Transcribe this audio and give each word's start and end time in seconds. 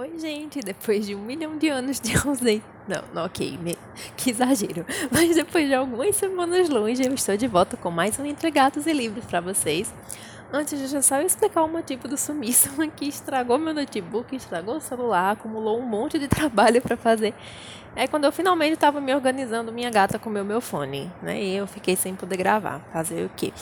Oi, 0.00 0.18
gente, 0.18 0.60
depois 0.60 1.04
de 1.04 1.14
um 1.14 1.18
milhão 1.18 1.58
de 1.58 1.68
anos 1.68 2.00
de 2.00 2.16
ausência. 2.26 2.62
Não, 2.88 3.02
não, 3.12 3.26
ok, 3.26 3.58
me... 3.58 3.76
que 4.16 4.30
exagero. 4.30 4.86
Mas 5.12 5.36
depois 5.36 5.68
de 5.68 5.74
algumas 5.74 6.16
semanas 6.16 6.70
longe, 6.70 7.06
eu 7.06 7.12
estou 7.12 7.36
de 7.36 7.46
volta 7.46 7.76
com 7.76 7.90
mais 7.90 8.18
um 8.18 8.24
Entre 8.24 8.50
Gatos 8.50 8.86
e 8.86 8.94
Livros 8.94 9.26
para 9.26 9.42
vocês. 9.42 9.92
Antes 10.50 10.88
de 10.88 11.02
só 11.02 11.20
explicar 11.20 11.64
o 11.64 11.68
motivo 11.68 12.08
do 12.08 12.16
sumiço, 12.16 12.70
que 12.96 13.04
estragou 13.04 13.58
meu 13.58 13.74
notebook, 13.74 14.34
estragou 14.34 14.76
o 14.76 14.80
celular, 14.80 15.32
acumulou 15.32 15.78
um 15.78 15.84
monte 15.84 16.18
de 16.18 16.28
trabalho 16.28 16.80
para 16.80 16.96
fazer. 16.96 17.34
É 17.94 18.06
quando 18.06 18.24
eu 18.24 18.32
finalmente 18.32 18.74
estava 18.74 19.02
me 19.02 19.14
organizando, 19.14 19.70
minha 19.70 19.90
gata 19.90 20.18
comeu 20.18 20.44
meu 20.44 20.62
fone, 20.62 21.12
né? 21.20 21.42
E 21.42 21.56
eu 21.56 21.66
fiquei 21.66 21.94
sem 21.94 22.14
poder 22.14 22.38
gravar. 22.38 22.80
Fazer 22.90 23.26
o 23.26 23.30
quê? 23.36 23.52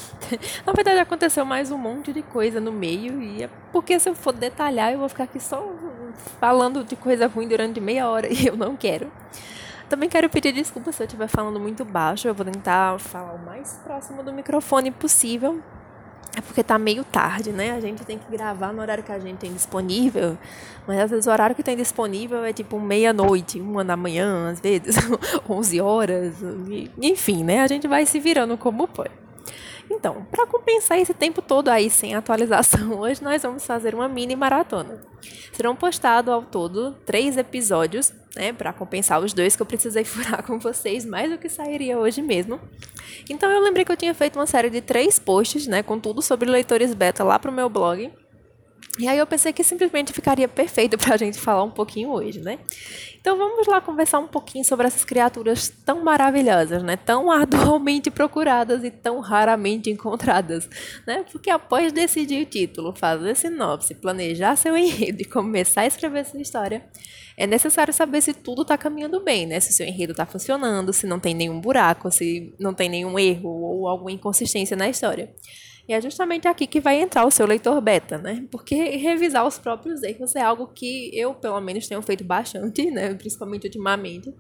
Na 0.65 0.73
verdade, 0.73 1.01
aconteceu 1.01 1.45
mais 1.45 1.73
um 1.73 1.79
monte 1.79 2.13
de 2.13 2.23
coisa 2.23 2.61
no 2.61 2.71
meio. 2.71 3.21
E 3.21 3.43
é 3.43 3.51
porque 3.73 3.99
se 3.99 4.09
eu 4.09 4.15
for 4.15 4.33
detalhar, 4.33 4.93
eu 4.93 4.99
vou 4.99 5.09
ficar 5.09 5.25
aqui 5.25 5.41
só 5.41 5.61
falando 6.41 6.85
de 6.85 6.97
coisa 6.97 7.27
ruim 7.27 7.49
durante 7.49 7.81
meia 7.81 8.09
hora 8.09 8.29
e 8.33 8.47
eu 8.47 8.57
não 8.57 8.77
quero. 8.77 9.11
Também 9.89 10.09
quero 10.09 10.29
pedir 10.29 10.53
desculpa 10.53 10.93
se 10.93 11.03
eu 11.03 11.07
estiver 11.07 11.29
falando 11.29 11.59
muito 11.59 11.85
baixo. 11.85 12.29
Eu 12.29 12.35
vou 12.35 12.45
tentar 12.45 12.99
falar 12.99 13.33
o 13.33 13.39
mais 13.39 13.81
próximo 13.85 14.23
do 14.23 14.33
microfone 14.33 14.91
possível 14.91 15.63
é 16.39 16.41
porque 16.41 16.63
tá 16.63 16.79
meio 16.79 17.03
tarde, 17.05 17.51
né? 17.51 17.73
A 17.73 17.81
gente 17.81 18.05
tem 18.05 18.17
que 18.17 18.31
gravar 18.31 18.73
no 18.73 18.81
horário 18.81 19.03
que 19.03 19.11
a 19.11 19.19
gente 19.19 19.39
tem 19.39 19.53
disponível. 19.53 20.39
Mas 20.87 21.01
às 21.01 21.11
vezes 21.11 21.27
o 21.27 21.31
horário 21.31 21.57
que 21.57 21.65
tem 21.65 21.77
disponível 21.77 22.45
é 22.45 22.53
tipo 22.53 22.79
meia-noite, 22.79 23.61
uma 23.61 23.85
da 23.85 23.97
manhã, 23.97 24.51
às 24.51 24.61
vezes, 24.61 24.97
11 25.49 25.81
horas. 25.81 26.35
Enfim, 27.01 27.43
né? 27.43 27.61
A 27.61 27.67
gente 27.67 27.89
vai 27.89 28.07
se 28.07 28.21
virando 28.21 28.57
como 28.57 28.87
pode. 28.87 29.11
Então, 29.91 30.27
para 30.31 30.47
compensar 30.47 30.99
esse 30.99 31.15
tempo 31.15 31.41
todo 31.41 31.69
aí 31.69 31.89
sem 31.89 32.15
atualização, 32.15 32.93
hoje 33.01 33.23
nós 33.23 33.43
vamos 33.43 33.65
fazer 33.65 33.95
uma 33.95 34.09
mini 34.09 34.37
maratona. 34.37 35.01
Serão 35.53 35.75
postados 35.75 36.33
ao 36.33 36.43
todo 36.43 36.93
três 37.07 37.37
episódios, 37.37 38.13
né, 38.37 38.53
para 38.53 38.73
compensar 38.73 39.21
os 39.21 39.33
dois 39.33 39.57
que 39.57 39.63
eu 39.63 39.67
precisei 39.67 40.05
furar 40.05 40.43
com 40.43 40.59
vocês, 40.59 41.05
mais 41.05 41.31
do 41.31 41.39
que 41.39 41.49
sairia 41.49 41.99
hoje 41.99 42.23
mesmo. 42.23 42.61
Então 43.29 43.51
eu 43.51 43.61
lembrei 43.61 43.85
que 43.85 43.93
eu 43.93 43.97
tinha 43.97 44.15
feito 44.15 44.39
uma 44.39 44.47
série 44.47 44.71
de 44.71 44.81
três 44.81 45.19
posts, 45.19 45.67
né, 45.67 45.83
com 45.83 45.99
tudo 45.99 46.23
sobre 46.23 46.49
leitores 46.49 46.95
beta 46.95 47.25
lá 47.25 47.39
pro 47.39 47.51
meu 47.51 47.69
blog. 47.69 48.13
E 48.99 49.07
aí 49.07 49.17
eu 49.17 49.27
pensei 49.27 49.53
que 49.53 49.63
simplesmente 49.63 50.13
ficaria 50.13 50.49
perfeito 50.49 50.99
para 50.99 51.15
a 51.15 51.17
gente 51.17 51.39
falar 51.39 51.63
um 51.63 51.71
pouquinho 51.71 52.11
hoje, 52.11 52.41
né? 52.41 52.59
Então 53.21 53.39
vamos 53.39 53.67
lá 53.69 53.81
conversar 53.81 54.19
um 54.19 54.27
pouquinho 54.27 54.65
sobre 54.65 54.89
essas 54.89 55.05
criaturas 55.05 55.69
tão 55.85 56.03
maravilhosas, 56.03 56.83
né? 56.83 56.97
Tão 56.97 57.31
arduamente 57.33 58.11
procuradas 58.11 58.83
e 58.83 58.91
tão 58.91 59.21
raramente 59.21 59.89
encontradas, 59.89 60.69
né? 61.07 61.25
Porque 61.31 61.49
após 61.49 61.93
decidir 61.93 62.43
o 62.43 62.47
título, 62.47 62.93
fazer 62.93 63.37
sinopse, 63.37 63.95
planejar 63.95 64.57
seu 64.57 64.77
enredo 64.77 65.23
e 65.23 65.25
começar 65.25 65.83
a 65.83 65.87
escrever 65.87 66.25
sua 66.25 66.41
história, 66.41 66.85
é 67.37 67.47
necessário 67.47 67.95
saber 67.95 68.21
se 68.21 68.35
tudo 68.35 68.63
está 68.63 68.77
caminhando 68.77 69.21
bem, 69.21 69.47
né? 69.47 69.61
Se 69.61 69.71
o 69.71 69.75
seu 69.75 69.87
enredo 69.87 70.11
está 70.11 70.27
funcionando, 70.27 70.93
se 70.93 71.07
não 71.07 71.21
tem 71.21 71.35
nenhum 71.35 71.61
buraco, 71.61 72.11
se 72.11 72.53
não 72.59 72.75
tem 72.75 72.89
nenhum 72.89 73.17
erro 73.17 73.49
ou 73.49 73.87
alguma 73.87 74.11
inconsistência 74.11 74.77
na 74.77 74.89
história. 74.89 75.33
E 75.89 75.95
é 75.95 76.01
justamente 76.03 76.47
aqui 76.47 76.67
que 76.67 76.81
vai 76.81 77.01
entrar 77.01 77.25
o 77.25 77.31
seu 77.31 77.47
leitor 77.47 77.81
beta, 77.81 78.19
né? 78.19 78.47
Porque 78.51 78.75
revisar 78.97 79.47
os 79.47 79.59
próprios 79.59 80.03
erros 80.03 80.37
é 80.37 80.43
algo 80.43 80.67
que 80.67 81.11
eu, 81.19 81.35
pelo 81.35 81.59
menos, 81.63 81.89
tenho 81.89 82.03
feito 82.03 82.23
bastante, 82.23 82.91
né? 82.91 83.15
Principalmente 83.15 83.67
ultimamente. 83.67 84.31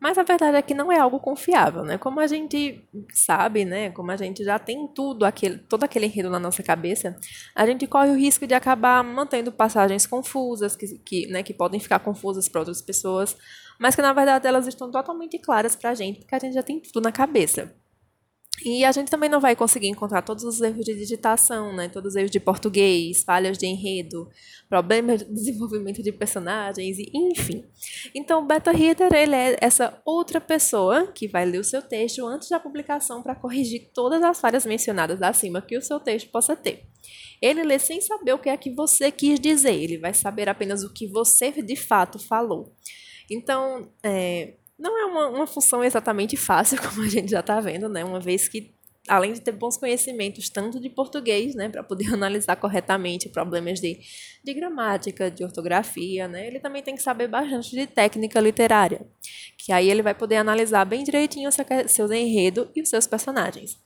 Mas 0.00 0.16
a 0.16 0.22
verdade 0.22 0.56
é 0.56 0.62
que 0.62 0.74
não 0.74 0.92
é 0.92 0.98
algo 0.98 1.18
confiável, 1.18 1.82
né? 1.82 1.98
Como 1.98 2.20
a 2.20 2.26
gente 2.26 2.86
sabe, 3.12 3.64
né? 3.64 3.90
Como 3.90 4.12
a 4.12 4.16
gente 4.16 4.44
já 4.44 4.58
tem 4.58 4.86
tudo 4.94 5.24
aquele, 5.24 5.58
todo 5.58 5.82
aquele 5.82 6.06
enredo 6.06 6.30
na 6.30 6.38
nossa 6.38 6.62
cabeça, 6.62 7.16
a 7.54 7.66
gente 7.66 7.86
corre 7.86 8.10
o 8.10 8.16
risco 8.16 8.46
de 8.46 8.54
acabar 8.54 9.02
mantendo 9.02 9.50
passagens 9.50 10.06
confusas, 10.06 10.76
que, 10.76 10.86
que, 10.98 11.26
né, 11.28 11.42
que 11.42 11.54
podem 11.54 11.80
ficar 11.80 11.98
confusas 11.98 12.48
para 12.48 12.60
outras 12.60 12.82
pessoas, 12.82 13.36
mas 13.80 13.96
que 13.96 14.02
na 14.02 14.12
verdade 14.12 14.46
elas 14.46 14.66
estão 14.66 14.90
totalmente 14.90 15.38
claras 15.38 15.74
para 15.74 15.90
a 15.90 15.94
gente, 15.94 16.20
porque 16.20 16.34
a 16.34 16.38
gente 16.38 16.54
já 16.54 16.62
tem 16.62 16.80
tudo 16.80 17.02
na 17.02 17.10
cabeça. 17.10 17.74
E 18.62 18.84
a 18.84 18.92
gente 18.92 19.10
também 19.10 19.28
não 19.28 19.40
vai 19.40 19.56
conseguir 19.56 19.88
encontrar 19.88 20.22
todos 20.22 20.44
os 20.44 20.60
erros 20.60 20.84
de 20.84 20.94
digitação, 20.94 21.74
né? 21.74 21.88
todos 21.88 22.12
os 22.12 22.16
erros 22.16 22.30
de 22.30 22.38
português, 22.38 23.24
falhas 23.24 23.58
de 23.58 23.66
enredo, 23.66 24.28
problemas 24.68 25.20
de 25.20 25.32
desenvolvimento 25.32 26.02
de 26.02 26.12
personagens, 26.12 26.98
enfim. 27.12 27.64
Então, 28.14 28.42
o 28.42 28.46
beta 28.46 28.70
reader 28.70 29.12
ele 29.12 29.34
é 29.34 29.56
essa 29.60 30.00
outra 30.04 30.40
pessoa 30.40 31.08
que 31.08 31.26
vai 31.26 31.44
ler 31.44 31.58
o 31.58 31.64
seu 31.64 31.82
texto 31.82 32.24
antes 32.24 32.48
da 32.48 32.60
publicação 32.60 33.22
para 33.22 33.34
corrigir 33.34 33.90
todas 33.92 34.22
as 34.22 34.40
falhas 34.40 34.64
mencionadas 34.64 35.20
acima 35.20 35.60
que 35.60 35.76
o 35.76 35.82
seu 35.82 35.98
texto 35.98 36.30
possa 36.30 36.54
ter. 36.54 36.84
Ele 37.42 37.62
lê 37.64 37.78
sem 37.78 38.00
saber 38.00 38.32
o 38.32 38.38
que 38.38 38.48
é 38.48 38.56
que 38.56 38.70
você 38.70 39.10
quis 39.10 39.38
dizer, 39.40 39.74
ele 39.74 39.98
vai 39.98 40.14
saber 40.14 40.48
apenas 40.48 40.84
o 40.84 40.92
que 40.92 41.06
você 41.08 41.50
de 41.50 41.76
fato 41.76 42.18
falou. 42.18 42.72
Então, 43.28 43.90
é, 44.02 44.54
não 44.78 44.98
é 44.98 45.04
uma, 45.04 45.28
uma 45.28 45.46
função 45.46 45.82
exatamente 45.84 46.36
fácil, 46.36 46.78
como 46.82 47.02
a 47.02 47.08
gente 47.08 47.30
já 47.30 47.40
está 47.40 47.60
vendo, 47.60 47.88
né? 47.88 48.04
Uma 48.04 48.20
vez 48.20 48.48
que, 48.48 48.74
além 49.08 49.32
de 49.32 49.40
ter 49.40 49.52
bons 49.52 49.76
conhecimentos 49.76 50.48
tanto 50.48 50.80
de 50.80 50.88
português, 50.88 51.54
né, 51.54 51.68
para 51.68 51.82
poder 51.82 52.12
analisar 52.14 52.56
corretamente 52.56 53.28
problemas 53.28 53.80
de, 53.80 54.00
de 54.42 54.54
gramática, 54.54 55.30
de 55.30 55.44
ortografia, 55.44 56.26
né, 56.26 56.46
ele 56.46 56.58
também 56.58 56.82
tem 56.82 56.94
que 56.94 57.02
saber 57.02 57.28
bastante 57.28 57.70
de 57.70 57.86
técnica 57.86 58.40
literária, 58.40 59.06
que 59.58 59.72
aí 59.72 59.90
ele 59.90 60.02
vai 60.02 60.14
poder 60.14 60.36
analisar 60.36 60.84
bem 60.84 61.04
direitinho 61.04 61.50
seu, 61.52 61.64
seus 61.86 62.10
enredos 62.10 62.68
e 62.74 62.82
os 62.82 62.88
seus 62.88 63.06
personagens. 63.06 63.78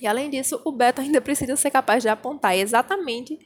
E 0.00 0.06
além 0.06 0.28
disso, 0.28 0.60
o 0.64 0.72
beta 0.72 1.00
ainda 1.00 1.20
precisa 1.20 1.54
ser 1.56 1.70
capaz 1.70 2.02
de 2.02 2.08
apontar 2.08 2.56
exatamente 2.56 3.38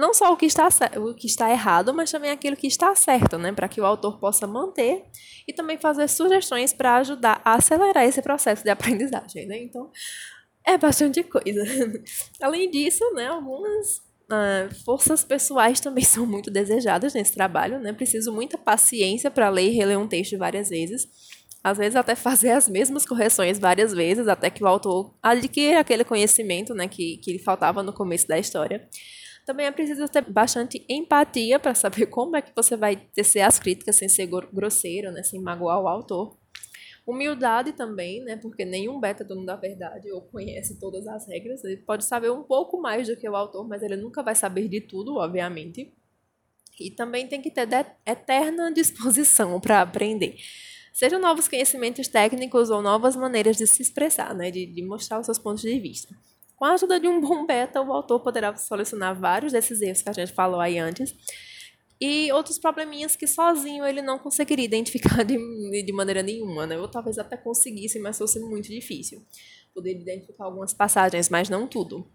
não 0.00 0.14
só 0.14 0.32
o 0.32 0.36
que 0.36 0.46
está, 0.46 0.68
o 0.96 1.14
que 1.14 1.26
está 1.26 1.50
errado, 1.50 1.92
mas 1.92 2.10
também 2.10 2.30
aquilo 2.30 2.56
que 2.56 2.66
está 2.66 2.94
certo, 2.94 3.38
né? 3.38 3.52
Para 3.52 3.68
que 3.68 3.80
o 3.80 3.84
autor 3.84 4.18
possa 4.18 4.46
manter 4.46 5.04
e 5.46 5.52
também 5.52 5.76
fazer 5.76 6.08
sugestões 6.08 6.72
para 6.72 6.96
ajudar 6.96 7.40
a 7.44 7.54
acelerar 7.54 8.04
esse 8.04 8.22
processo 8.22 8.64
de 8.64 8.70
aprendizagem, 8.70 9.46
né? 9.46 9.62
Então, 9.62 9.90
é 10.66 10.78
bastante 10.78 11.22
coisa. 11.22 11.62
Além 12.40 12.70
disso, 12.70 13.04
né, 13.12 13.26
algumas 13.26 13.98
uh, 13.98 14.74
forças 14.84 15.22
pessoais 15.22 15.80
também 15.80 16.02
são 16.04 16.24
muito 16.24 16.50
desejadas 16.50 17.12
nesse 17.12 17.34
trabalho, 17.34 17.78
né? 17.78 17.92
Preciso 17.92 18.32
muita 18.32 18.56
paciência 18.56 19.30
para 19.30 19.50
ler 19.50 19.68
e 19.68 19.76
reler 19.76 19.98
um 19.98 20.08
texto 20.08 20.38
várias 20.38 20.70
vezes. 20.70 21.06
Às 21.62 21.76
vezes 21.76 21.94
até 21.94 22.14
fazer 22.14 22.52
as 22.52 22.66
mesmas 22.70 23.04
correções 23.04 23.58
várias 23.58 23.92
vezes, 23.92 24.26
até 24.28 24.48
que 24.48 24.64
o 24.64 24.66
autor 24.66 25.14
adquira 25.22 25.80
aquele 25.80 26.04
conhecimento 26.04 26.72
né, 26.72 26.88
que, 26.88 27.18
que 27.18 27.32
lhe 27.32 27.38
faltava 27.38 27.82
no 27.82 27.92
começo 27.92 28.26
da 28.26 28.38
história. 28.38 28.88
Também 29.50 29.66
é 29.66 29.72
preciso 29.72 30.06
ter 30.06 30.22
bastante 30.30 30.86
empatia 30.88 31.58
para 31.58 31.74
saber 31.74 32.06
como 32.14 32.36
é 32.36 32.40
que 32.40 32.52
você 32.54 32.76
vai 32.76 32.94
tecer 32.94 33.40
as 33.40 33.58
críticas 33.58 33.96
sem 33.96 34.08
ser 34.08 34.28
grosseiro, 34.28 35.10
né, 35.10 35.24
sem 35.24 35.42
magoar 35.42 35.82
o 35.82 35.88
autor. 35.88 36.38
Humildade 37.04 37.72
também, 37.72 38.22
né, 38.22 38.36
porque 38.36 38.64
nenhum 38.64 39.00
beta 39.00 39.24
dono 39.24 39.44
da 39.44 39.56
verdade 39.56 40.08
ou 40.12 40.22
conhece 40.22 40.78
todas 40.78 41.04
as 41.08 41.26
regras. 41.26 41.64
Ele 41.64 41.78
pode 41.78 42.04
saber 42.04 42.30
um 42.30 42.44
pouco 42.44 42.80
mais 42.80 43.08
do 43.08 43.16
que 43.16 43.28
o 43.28 43.34
autor, 43.34 43.66
mas 43.66 43.82
ele 43.82 43.96
nunca 43.96 44.22
vai 44.22 44.36
saber 44.36 44.68
de 44.68 44.82
tudo, 44.82 45.16
obviamente. 45.16 45.92
E 46.78 46.88
também 46.88 47.26
tem 47.26 47.42
que 47.42 47.50
ter 47.50 47.68
eterna 48.06 48.70
disposição 48.72 49.58
para 49.58 49.80
aprender. 49.80 50.36
Sejam 50.92 51.20
novos 51.20 51.48
conhecimentos 51.48 52.06
técnicos 52.06 52.70
ou 52.70 52.80
novas 52.80 53.16
maneiras 53.16 53.56
de 53.56 53.66
se 53.66 53.82
expressar, 53.82 54.32
né, 54.32 54.52
de, 54.52 54.64
de 54.64 54.82
mostrar 54.84 55.18
os 55.18 55.26
seus 55.26 55.40
pontos 55.40 55.62
de 55.62 55.76
vista. 55.80 56.14
Com 56.60 56.66
a 56.66 56.74
ajuda 56.74 57.00
de 57.00 57.08
um 57.08 57.18
bom 57.22 57.46
beta, 57.46 57.80
o 57.80 57.90
autor 57.90 58.20
poderá 58.20 58.54
solucionar 58.54 59.18
vários 59.18 59.50
desses 59.50 59.80
erros 59.80 60.02
que 60.02 60.10
a 60.10 60.12
gente 60.12 60.30
falou 60.30 60.60
aí 60.60 60.78
antes 60.78 61.16
e 61.98 62.30
outros 62.32 62.58
probleminhas 62.58 63.16
que 63.16 63.26
sozinho 63.26 63.82
ele 63.82 64.02
não 64.02 64.18
conseguiria 64.18 64.66
identificar 64.66 65.24
de, 65.24 65.38
de 65.82 65.92
maneira 65.94 66.22
nenhuma, 66.22 66.66
né? 66.66 66.78
Ou 66.78 66.86
talvez 66.86 67.18
até 67.18 67.34
conseguisse, 67.34 67.98
mas 67.98 68.18
fosse 68.18 68.38
muito 68.40 68.68
difícil. 68.68 69.24
Poder 69.74 69.92
identificar 69.92 70.44
algumas 70.44 70.74
passagens, 70.74 71.30
mas 71.30 71.48
não 71.48 71.66
tudo. 71.66 72.06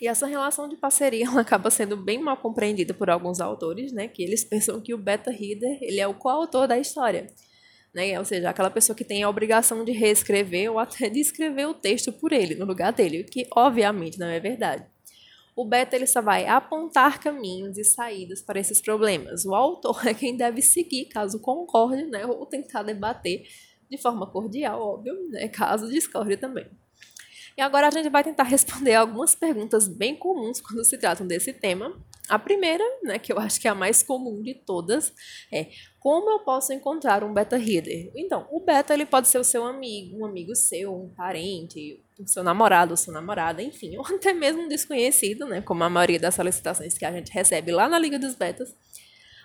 E 0.00 0.08
essa 0.08 0.26
relação 0.26 0.66
de 0.66 0.76
parceria 0.76 1.28
acaba 1.38 1.70
sendo 1.70 1.98
bem 1.98 2.18
mal 2.18 2.38
compreendida 2.38 2.94
por 2.94 3.10
alguns 3.10 3.42
autores, 3.42 3.92
né? 3.92 4.08
Que 4.08 4.22
eles 4.22 4.42
pensam 4.42 4.80
que 4.80 4.94
o 4.94 4.98
beta 4.98 5.30
reader 5.30 5.78
ele 5.82 6.00
é 6.00 6.08
o 6.08 6.14
coautor 6.14 6.66
da 6.66 6.78
história 6.78 7.26
né? 7.94 8.18
Ou 8.18 8.24
seja, 8.24 8.50
aquela 8.50 8.70
pessoa 8.70 8.96
que 8.96 9.04
tem 9.04 9.22
a 9.22 9.28
obrigação 9.28 9.84
de 9.84 9.92
reescrever 9.92 10.70
ou 10.70 10.78
até 10.78 11.08
de 11.08 11.20
escrever 11.20 11.66
o 11.66 11.74
texto 11.74 12.12
por 12.12 12.32
ele, 12.32 12.54
no 12.54 12.64
lugar 12.64 12.92
dele, 12.92 13.20
o 13.20 13.24
que 13.24 13.46
obviamente 13.54 14.18
não 14.18 14.26
é 14.26 14.40
verdade. 14.40 14.84
O 15.56 15.64
beta 15.64 15.94
ele 15.94 16.06
só 16.06 16.20
vai 16.20 16.46
apontar 16.46 17.20
caminhos 17.20 17.78
e 17.78 17.84
saídas 17.84 18.42
para 18.42 18.58
esses 18.58 18.82
problemas. 18.82 19.44
O 19.44 19.54
autor 19.54 20.04
é 20.06 20.12
quem 20.12 20.36
deve 20.36 20.60
seguir, 20.60 21.04
caso 21.06 21.38
concorde, 21.38 22.04
né, 22.06 22.26
ou 22.26 22.44
tentar 22.44 22.82
debater 22.82 23.46
de 23.88 23.96
forma 23.96 24.26
cordial, 24.26 24.80
óbvio, 24.80 25.14
né, 25.30 25.46
caso 25.46 25.88
discorde 25.88 26.36
também. 26.36 26.66
E 27.56 27.62
agora 27.62 27.86
a 27.86 27.90
gente 27.90 28.08
vai 28.08 28.24
tentar 28.24 28.42
responder 28.42 28.94
algumas 28.94 29.36
perguntas 29.36 29.86
bem 29.86 30.16
comuns 30.16 30.60
quando 30.60 30.84
se 30.84 30.98
tratam 30.98 31.24
desse 31.24 31.52
tema, 31.52 31.96
A 32.28 32.38
primeira, 32.38 32.82
né, 33.02 33.18
que 33.18 33.30
eu 33.30 33.38
acho 33.38 33.60
que 33.60 33.68
é 33.68 33.70
a 33.70 33.74
mais 33.74 34.02
comum 34.02 34.40
de 34.40 34.54
todas, 34.54 35.12
é 35.52 35.66
como 36.00 36.30
eu 36.30 36.38
posso 36.40 36.72
encontrar 36.72 37.22
um 37.22 37.34
beta 37.34 37.58
reader? 37.58 38.10
Então, 38.14 38.48
o 38.50 38.60
beta 38.60 38.94
ele 38.94 39.04
pode 39.04 39.28
ser 39.28 39.38
o 39.38 39.44
seu 39.44 39.64
amigo, 39.64 40.18
um 40.18 40.24
amigo 40.24 40.54
seu, 40.56 40.94
um 40.94 41.10
parente, 41.10 42.02
o 42.18 42.26
seu 42.26 42.42
namorado, 42.42 42.92
ou 42.92 42.96
sua 42.96 43.12
namorada, 43.12 43.62
enfim, 43.62 43.96
ou 43.98 44.06
até 44.06 44.32
mesmo 44.32 44.62
um 44.62 44.68
desconhecido, 44.68 45.44
né, 45.44 45.60
como 45.60 45.84
a 45.84 45.90
maioria 45.90 46.18
das 46.18 46.34
solicitações 46.34 46.96
que 46.96 47.04
a 47.04 47.12
gente 47.12 47.30
recebe 47.30 47.70
lá 47.72 47.88
na 47.88 47.98
Liga 47.98 48.18
dos 48.18 48.34
Betas. 48.34 48.74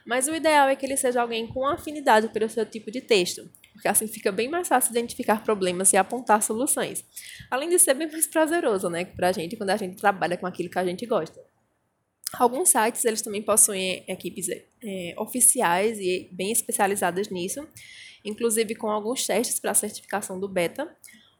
Mas 0.05 0.29
o 0.29 0.33
ideal 0.33 0.69
é 0.69 0.75
que 0.75 0.85
ele 0.85 0.95
seja 0.95 1.21
alguém 1.21 1.47
com 1.47 1.67
afinidade 1.67 2.29
pelo 2.29 2.49
seu 2.49 2.65
tipo 2.65 2.89
de 2.89 3.01
texto, 3.01 3.49
porque 3.73 3.89
assim 3.89 4.07
fica 4.07 4.31
bem 4.31 4.47
mais 4.47 4.69
fácil 4.69 4.91
identificar 4.91 5.43
problemas 5.43 5.91
e 5.91 5.97
apontar 5.97 6.41
soluções. 6.41 7.03
Além 7.51 7.69
de 7.69 7.77
ser 7.77 7.93
bem 7.93 8.09
mais 8.09 8.25
prazeroso, 8.25 8.89
né, 8.89 9.03
pra 9.03 9.33
gente 9.33 9.57
quando 9.57 9.71
a 9.71 9.77
gente 9.77 9.97
trabalha 9.97 10.37
com 10.37 10.47
aquilo 10.47 10.69
que 10.69 10.79
a 10.79 10.85
gente 10.85 11.05
gosta. 11.05 11.48
Alguns 12.37 12.69
sites 12.69 13.03
eles 13.05 13.21
também 13.21 13.41
possuem 13.41 14.03
equipes 14.07 14.47
é, 14.49 15.15
oficiais 15.17 15.97
e 15.99 16.29
bem 16.31 16.51
especializadas 16.51 17.29
nisso, 17.29 17.67
inclusive 18.23 18.75
com 18.75 18.89
alguns 18.89 19.25
testes 19.25 19.59
para 19.59 19.71
a 19.71 19.75
certificação 19.75 20.39
do 20.39 20.47
beta. 20.47 20.87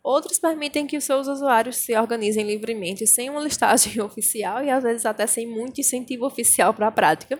Outros 0.03 0.39
permitem 0.39 0.87
que 0.87 0.97
os 0.97 1.03
seus 1.03 1.27
usuários 1.27 1.75
se 1.77 1.95
organizem 1.95 2.45
livremente 2.45 3.05
sem 3.05 3.29
uma 3.29 3.41
listagem 3.41 3.99
oficial 4.01 4.63
e 4.63 4.69
às 4.69 4.83
vezes 4.83 5.05
até 5.05 5.27
sem 5.27 5.45
muito 5.45 5.79
incentivo 5.79 6.25
oficial 6.25 6.73
para 6.73 6.87
a 6.87 6.91
prática. 6.91 7.39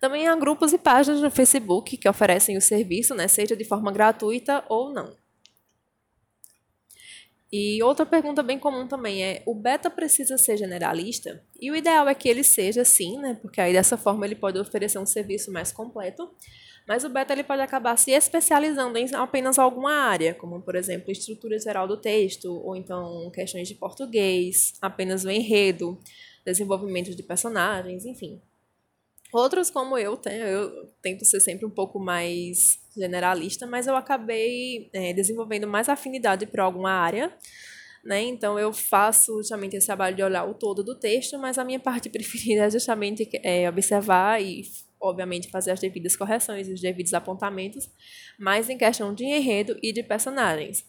Também 0.00 0.26
há 0.26 0.34
grupos 0.34 0.72
e 0.72 0.78
páginas 0.78 1.20
no 1.20 1.30
Facebook 1.30 1.96
que 1.98 2.08
oferecem 2.08 2.56
o 2.56 2.60
serviço, 2.60 3.14
né, 3.14 3.28
seja 3.28 3.54
de 3.54 3.64
forma 3.64 3.92
gratuita 3.92 4.64
ou 4.68 4.92
não. 4.92 5.19
E 7.52 7.82
outra 7.82 8.06
pergunta 8.06 8.42
bem 8.42 8.58
comum 8.58 8.86
também 8.86 9.24
é: 9.24 9.42
o 9.44 9.54
beta 9.54 9.90
precisa 9.90 10.38
ser 10.38 10.56
generalista? 10.56 11.42
E 11.60 11.70
o 11.70 11.76
ideal 11.76 12.08
é 12.08 12.14
que 12.14 12.28
ele 12.28 12.44
seja 12.44 12.84
sim, 12.84 13.18
né? 13.18 13.38
Porque 13.42 13.60
aí 13.60 13.72
dessa 13.72 13.96
forma 13.96 14.24
ele 14.24 14.36
pode 14.36 14.58
oferecer 14.58 14.98
um 14.98 15.06
serviço 15.06 15.52
mais 15.52 15.72
completo. 15.72 16.30
Mas 16.86 17.04
o 17.04 17.08
beta 17.08 17.32
ele 17.32 17.44
pode 17.44 17.60
acabar 17.60 17.96
se 17.96 18.10
especializando 18.10 18.98
em 18.98 19.14
apenas 19.14 19.58
alguma 19.58 19.92
área, 19.92 20.34
como 20.34 20.60
por 20.62 20.74
exemplo, 20.74 21.10
estrutura 21.10 21.58
geral 21.58 21.86
do 21.86 21.96
texto, 21.96 22.52
ou 22.52 22.74
então 22.74 23.30
questões 23.30 23.68
de 23.68 23.74
português, 23.74 24.74
apenas 24.80 25.24
o 25.24 25.30
enredo, 25.30 25.98
desenvolvimento 26.44 27.14
de 27.14 27.22
personagens, 27.22 28.04
enfim. 28.04 28.40
Outros, 29.32 29.70
como 29.70 29.96
eu, 29.96 30.16
tenho, 30.16 30.44
eu 30.44 30.92
tento 31.00 31.24
ser 31.24 31.40
sempre 31.40 31.64
um 31.64 31.70
pouco 31.70 32.00
mais 32.00 32.80
generalista, 32.96 33.66
mas 33.66 33.86
eu 33.86 33.94
acabei 33.94 34.90
é, 34.92 35.12
desenvolvendo 35.12 35.68
mais 35.68 35.88
afinidade 35.88 36.46
para 36.46 36.64
alguma 36.64 36.90
área. 36.90 37.32
Né? 38.04 38.22
Então, 38.22 38.58
eu 38.58 38.72
faço 38.72 39.36
justamente 39.36 39.76
esse 39.76 39.86
trabalho 39.86 40.16
de 40.16 40.22
olhar 40.22 40.44
o 40.44 40.54
todo 40.54 40.82
do 40.82 40.94
texto, 40.94 41.38
mas 41.38 41.58
a 41.58 41.64
minha 41.64 41.78
parte 41.78 42.08
preferida 42.10 42.64
é 42.64 42.70
justamente 42.70 43.28
é, 43.44 43.68
observar 43.68 44.42
e, 44.42 44.62
obviamente, 45.00 45.50
fazer 45.50 45.70
as 45.70 45.80
devidas 45.80 46.16
correções, 46.16 46.68
os 46.68 46.80
devidos 46.80 47.14
apontamentos, 47.14 47.88
mais 48.38 48.68
em 48.68 48.76
questão 48.78 49.14
de 49.14 49.24
enredo 49.24 49.78
e 49.82 49.92
de 49.92 50.02
personagens. 50.02 50.84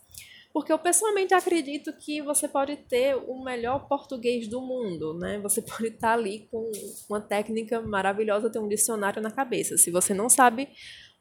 Porque 0.54 0.72
eu 0.72 0.80
pessoalmente 0.80 1.34
acredito 1.34 1.94
que 1.94 2.22
você 2.22 2.48
pode 2.48 2.76
ter 2.76 3.16
o 3.16 3.44
melhor 3.44 3.88
português 3.88 4.48
do 4.48 4.60
mundo, 4.60 5.14
né? 5.18 5.40
Você 5.40 5.62
pode 5.64 5.88
estar 5.88 6.14
ali 6.14 6.48
com 6.52 6.70
uma 7.10 7.22
técnica 7.22 7.82
maravilhosa, 7.82 8.50
ter 8.50 8.60
um 8.60 8.68
dicionário 8.68 9.22
na 9.22 9.32
cabeça. 9.32 9.78
Se 9.78 9.90
você 9.90 10.14
não 10.14 10.30
sabe 10.30 10.70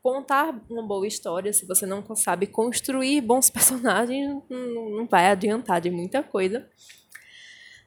contar 0.02 0.58
uma 0.68 0.86
boa 0.86 1.06
história, 1.06 1.52
se 1.52 1.66
você 1.66 1.86
não 1.86 2.04
sabe 2.16 2.46
construir 2.46 3.20
bons 3.20 3.48
personagens, 3.50 4.42
não 4.48 5.06
vai 5.06 5.26
adiantar 5.26 5.80
de 5.80 5.90
muita 5.90 6.22
coisa. 6.22 6.68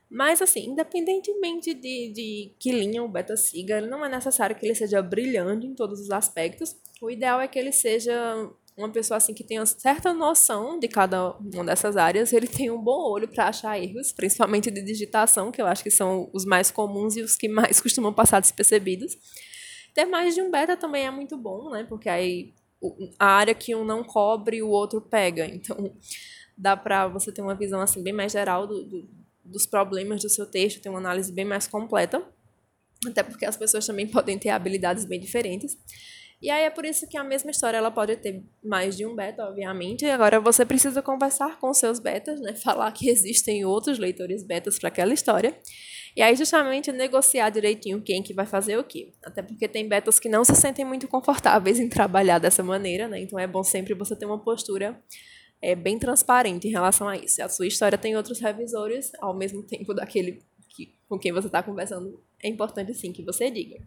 Mas, 0.10 0.44
assim, 0.44 0.69
independentemente 0.69 1.74
de, 1.74 2.13
de 2.13 2.56
que 2.60 2.72
linha 2.72 3.04
o 3.04 3.07
beta 3.07 3.36
siga, 3.36 3.81
não 3.81 4.06
é 4.06 4.10
necessário 4.10 4.56
que 4.56 4.63
ele 4.63 4.75
seja 4.75 5.01
brilhante 5.01 5.66
em 5.66 5.74
todos 5.74 6.00
os 6.00 6.12
aspectos. 6.12 6.75
O 7.01 7.10
ideal 7.10 7.42
é 7.42 7.48
que 7.48 7.57
ele 7.57 7.72
seja 7.72 8.13
uma 8.75 8.90
pessoa 8.90 9.18
assim 9.18 9.34
que 9.34 9.44
tenha 9.44 9.66
certa 9.66 10.14
noção 10.14 10.80
de 10.80 10.88
cada 10.88 11.31
uma 11.38 11.64
dessas 11.64 11.96
áreas, 11.96 12.34
ele 12.34 12.48
tem 12.48 12.72
um 12.72 12.81
bom 12.81 13.12
olho 13.12 13.28
para 13.28 13.48
achar 13.48 13.80
erros, 13.80 14.12
principalmente 14.12 14.72
de 14.72 14.81
digitação, 14.81 15.52
que 15.52 15.62
eu 15.62 15.68
acho 15.68 15.84
que 15.84 15.92
são 15.92 16.30
os 16.34 16.46
mais 16.46 16.72
comuns 16.72 17.16
e 17.16 17.22
os 17.22 17.36
que 17.36 17.48
mais 17.48 17.80
costumam 17.81 18.14
passar 18.14 18.40
despercebidos. 18.40 19.18
Ter 19.94 20.06
mais 20.06 20.34
de 20.34 20.42
um 20.42 20.50
beta 20.50 20.75
também 20.75 21.06
é 21.06 21.12
muito 21.12 21.38
bom, 21.38 21.70
né? 21.70 21.86
Porque 21.88 22.10
aí 22.10 22.54
a 23.20 23.28
área 23.28 23.54
que 23.54 23.75
um 23.75 23.86
não 23.86 24.04
cobre, 24.04 24.62
o 24.62 24.70
outro 24.70 25.00
pega. 25.00 25.46
Então, 25.46 25.96
dá 26.58 26.76
para 26.76 27.08
você 27.08 27.31
ter 27.31 27.42
uma 27.42 27.56
visão 27.56 27.80
assim 27.80 28.04
bem 28.04 28.14
mais 28.14 28.31
geral 28.31 28.68
do, 28.68 28.84
do, 28.84 29.10
dos 29.44 29.66
problemas 29.66 30.22
do 30.22 30.30
seu 30.30 30.46
texto, 30.46 30.81
ter 30.81 30.90
uma 30.90 31.00
análise 31.00 31.31
bem 31.31 31.46
mais 31.46 31.68
completa. 31.68 32.24
Até 33.06 33.22
porque 33.22 33.46
as 33.46 33.58
pessoas 33.58 33.86
também 33.86 34.08
podem 34.08 34.38
ter 34.38 34.50
habilidades 34.50 35.06
bem 35.06 35.19
diferentes. 35.19 35.78
E 36.44 36.50
aí 36.50 36.66
é 36.66 36.69
por 36.69 36.84
isso 36.84 37.07
que 37.07 37.16
a 37.16 37.24
mesma 37.24 37.51
história 37.51 37.78
ela 37.78 37.90
pode 37.90 38.18
ter 38.18 38.44
mais 38.62 38.98
de 38.98 39.06
um 39.06 39.16
beta, 39.16 39.45
obviamente. 39.45 40.04
E 40.04 40.10
agora 40.10 40.42
você 40.42 40.66
precisa 40.66 41.01
conversar 41.01 41.57
com 41.57 41.74
seus 41.74 42.00
betas, 42.00 42.42
né? 42.42 42.54
Falar 42.62 42.92
que 42.92 43.10
existem 43.10 43.63
outros 43.63 43.98
leitores 43.98 44.44
betas 44.44 44.78
para 44.78 44.90
aquela 44.90 45.13
história. 45.13 45.57
E 46.18 46.22
aí 46.22 46.36
justamente 46.36 46.92
negociar 46.92 47.50
direitinho 47.50 48.01
quem 48.01 48.22
que 48.22 48.34
vai 48.34 48.45
fazer 48.45 48.78
o 48.78 48.84
quê. 48.84 49.13
Até 49.24 49.42
porque 49.42 49.69
tem 49.69 49.88
betas 49.88 50.19
que 50.19 50.28
não 50.28 50.44
se 50.44 50.54
sentem 50.54 50.84
muito 50.84 51.07
confortáveis 51.07 51.80
em 51.80 51.88
trabalhar 51.88 52.40
dessa 52.40 52.62
maneira, 52.62 53.07
né? 53.07 53.22
Então 53.22 53.40
é 53.40 53.48
bom 53.48 53.63
sempre 53.63 53.94
você 53.94 54.13
ter 54.13 54.25
uma 54.25 54.38
postura 54.38 55.01
é, 55.62 55.74
bem 55.75 55.98
transparente 55.98 56.68
em 56.68 56.72
relação 56.72 57.07
a 57.07 57.16
isso. 57.16 57.42
A 57.42 57.48
sua 57.48 57.68
história 57.68 57.98
tem 57.98 58.18
outros 58.18 58.42
revisores 58.42 59.13
ao 59.22 59.34
mesmo 59.34 59.63
tempo 59.63 59.94
daquele 59.94 60.44
que, 60.68 60.94
com 61.07 61.18
quem 61.18 61.31
você 61.31 61.48
está 61.48 61.63
conversando, 61.63 62.22
é 62.44 62.50
importante 62.50 62.94
sim 62.94 63.13
que 63.13 63.24
você 63.24 63.50
diga. 63.50 63.78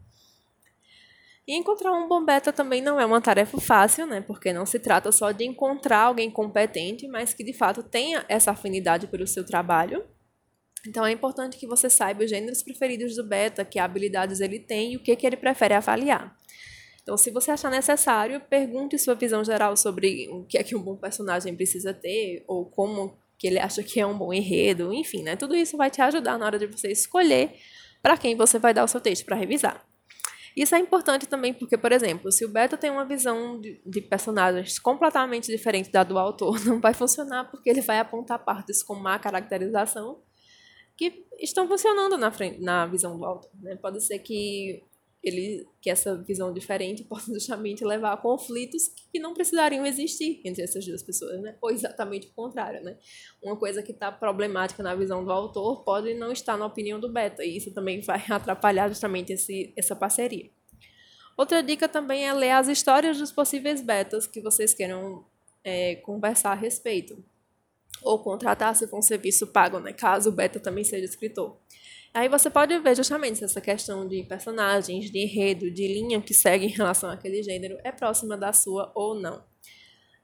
E 1.47 1.55
encontrar 1.55 1.93
um 1.93 2.09
bom 2.09 2.25
beta 2.25 2.53
também 2.53 2.83
não 2.83 2.99
é 2.99 3.07
uma 3.07 3.21
tarefa 3.21 3.61
fácil, 3.61 4.05
né? 4.07 4.21
Porque 4.21 4.53
não 4.53 4.67
se 4.67 4.81
trata 4.81 5.13
só 5.13 5.31
de 5.31 5.45
encontrar 5.45 6.01
alguém 6.01 6.29
competente, 6.29 7.07
mas 7.07 7.33
que 7.33 7.45
de 7.45 7.53
fato 7.53 7.85
tenha 7.85 8.25
essa 8.29 8.51
afinidade 8.51 9.07
pelo 9.07 9.27
seu 9.27 9.47
trabalho. 9.47 10.05
Então 10.89 11.07
é 11.07 11.13
importante 11.13 11.57
que 11.57 11.67
você 11.67 11.89
saiba 11.89 12.25
os 12.25 12.31
gêneros 12.31 12.63
preferidos 12.63 13.15
do 13.15 13.23
beta, 13.23 13.65
que 13.65 13.79
habilidades 13.79 14.41
ele 14.41 14.59
tem 14.59 14.95
e 14.95 14.97
o 14.97 15.01
que, 15.01 15.15
que 15.15 15.27
ele 15.27 15.37
prefere 15.37 15.75
avaliar. 15.75 16.37
Então, 17.07 17.17
se 17.17 17.31
você 17.31 17.53
achar 17.53 17.71
necessário, 17.71 18.41
pergunte 18.41 18.99
sua 18.99 19.15
visão 19.15 19.45
geral 19.45 19.77
sobre 19.77 20.29
o 20.29 20.45
que 20.45 20.59
é 20.59 20.65
que 20.65 20.75
um 20.75 20.83
bom 20.83 20.97
personagem 20.97 21.55
precisa 21.55 21.95
ter, 21.95 22.43
ou 22.49 22.67
como 22.67 23.17
que 23.39 23.47
ele 23.47 23.61
acha 23.61 23.81
que 23.81 24.01
é 24.01 24.07
um 24.07 24.19
bom 24.19 24.33
enredo, 24.33 24.93
enfim, 24.93 25.23
né? 25.23 25.37
Tudo 25.37 25.55
isso 25.55 25.77
vai 25.77 25.89
te 25.89 26.03
ajudar 26.03 26.37
na 26.37 26.47
hora 26.47 26.59
de 26.59 26.67
você 26.67 26.91
escolher 26.91 27.55
para 28.03 28.17
quem 28.17 28.35
você 28.35 28.59
vai 28.59 28.75
dar 28.75 28.83
o 28.83 28.89
seu 28.89 29.01
texto 29.01 29.25
para 29.25 29.37
revisar. 29.37 29.87
Isso 30.57 30.75
é 30.75 30.79
importante 30.79 31.27
também 31.27 31.53
porque, 31.53 31.77
por 31.77 31.93
exemplo, 31.93 32.33
se 32.33 32.43
o 32.43 32.49
beta 32.49 32.79
tem 32.79 32.91
uma 32.91 33.05
visão 33.05 33.61
de, 33.61 33.79
de, 33.85 34.01
personagens 34.01 34.79
completamente 34.79 35.53
diferente 35.53 35.93
da 35.93 36.03
do 36.03 36.19
autor, 36.19 36.59
não 36.65 36.81
vai 36.81 36.95
funcionar 36.95 37.51
porque 37.51 37.69
ele 37.69 37.83
vai 37.83 37.99
apontar 37.99 38.43
partes 38.43 38.83
com 38.83 38.95
má 38.95 39.19
caracterização 39.19 40.23
que 40.97 41.27
estão 41.39 41.69
funcionando 41.69 42.17
na, 42.17 42.31
frente, 42.31 42.59
na 42.63 42.87
visão 42.87 43.19
do 43.19 43.25
autor. 43.27 43.51
Né? 43.61 43.77
Pode 43.77 44.03
ser 44.03 44.19
que 44.21 44.83
ele 45.29 45.67
que 45.81 45.91
essa 45.91 46.17
visão 46.17 46.53
diferente 46.53 47.05
possa 47.05 47.33
justamente 47.33 47.85
levar 47.85 48.13
a 48.13 48.17
conflitos 48.17 48.89
que 49.13 49.19
não 49.19 49.35
precisariam 49.35 49.85
existir 49.87 50.41
entre 50.45 50.63
essas 50.63 50.85
duas 50.85 51.03
pessoas, 51.03 51.41
né? 51.41 51.57
Ou 51.61 51.71
exatamente 51.71 52.29
o 52.29 52.33
contrário, 52.33 52.83
né? 52.83 52.97
Uma 53.43 53.57
coisa 53.57 53.83
que 53.83 53.93
está 53.93 54.11
problemática 54.11 54.83
na 54.83 54.95
visão 54.95 55.25
do 55.25 55.33
autor 55.33 55.85
pode 55.85 56.15
não 56.15 56.33
estar 56.33 56.57
na 56.57 56.67
opinião 56.67 57.01
do 57.01 57.13
beta, 57.13 57.45
e 57.45 57.57
isso 57.57 57.73
também 57.73 58.01
vai 58.01 58.23
atrapalhar 58.31 58.89
justamente 58.89 59.33
esse, 59.33 59.73
essa 59.77 59.97
parceria. 59.97 60.51
Outra 61.37 61.63
dica 61.63 61.89
também 61.89 62.27
é 62.27 62.33
ler 62.33 62.53
as 62.53 62.69
histórias 62.69 63.19
dos 63.19 63.31
possíveis 63.31 63.83
betas 63.83 64.27
que 64.27 64.41
vocês 64.41 64.73
queiram 64.73 65.27
é, 65.63 65.97
conversar 65.97 66.53
a 66.53 66.55
respeito. 66.55 67.23
Ou 68.03 68.19
contratar 68.23 68.75
se 68.77 68.87
for 68.87 68.99
um 68.99 69.03
serviço 69.03 69.47
pago, 69.47 69.81
né? 69.81 69.93
Caso 69.93 70.31
o 70.31 70.33
beta 70.33 70.61
também 70.61 70.85
seja 70.85 71.05
escritor. 71.05 71.59
Aí 72.15 72.29
você 72.29 72.49
pode 72.49 72.79
ver 72.79 72.97
justamente 72.97 73.39
se 73.39 73.45
essa 73.45 73.61
questão 73.61 74.09
de 74.09 74.23
personagens, 74.23 75.11
de 75.11 75.19
enredo, 75.19 75.71
de 75.71 75.87
linha 75.87 76.21
que 76.21 76.33
segue 76.33 76.65
em 76.65 76.71
relação 76.71 77.11
àquele 77.11 77.43
gênero 77.43 77.79
é 77.85 77.93
próxima 77.93 78.37
da 78.37 78.53
sua 78.53 78.91
ou 78.95 79.15
não. 79.15 79.45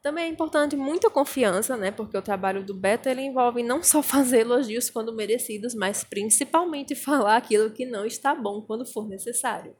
Também 0.02 0.24
é 0.24 0.28
importante 0.28 0.74
muita 0.74 1.08
confiança, 1.08 1.76
né? 1.76 1.90
Porque 1.92 2.16
o 2.16 2.22
trabalho 2.22 2.64
do 2.64 2.74
beta 2.74 3.10
ele 3.10 3.20
envolve 3.20 3.62
não 3.62 3.82
só 3.84 4.02
fazer 4.02 4.40
elogios 4.40 4.90
quando 4.90 5.14
merecidos, 5.14 5.74
mas 5.74 6.02
principalmente 6.02 6.94
falar 6.94 7.36
aquilo 7.36 7.70
que 7.70 7.84
não 7.86 8.04
está 8.04 8.34
bom 8.34 8.62
quando 8.62 8.84
for 8.84 9.06
necessário. 9.08 9.76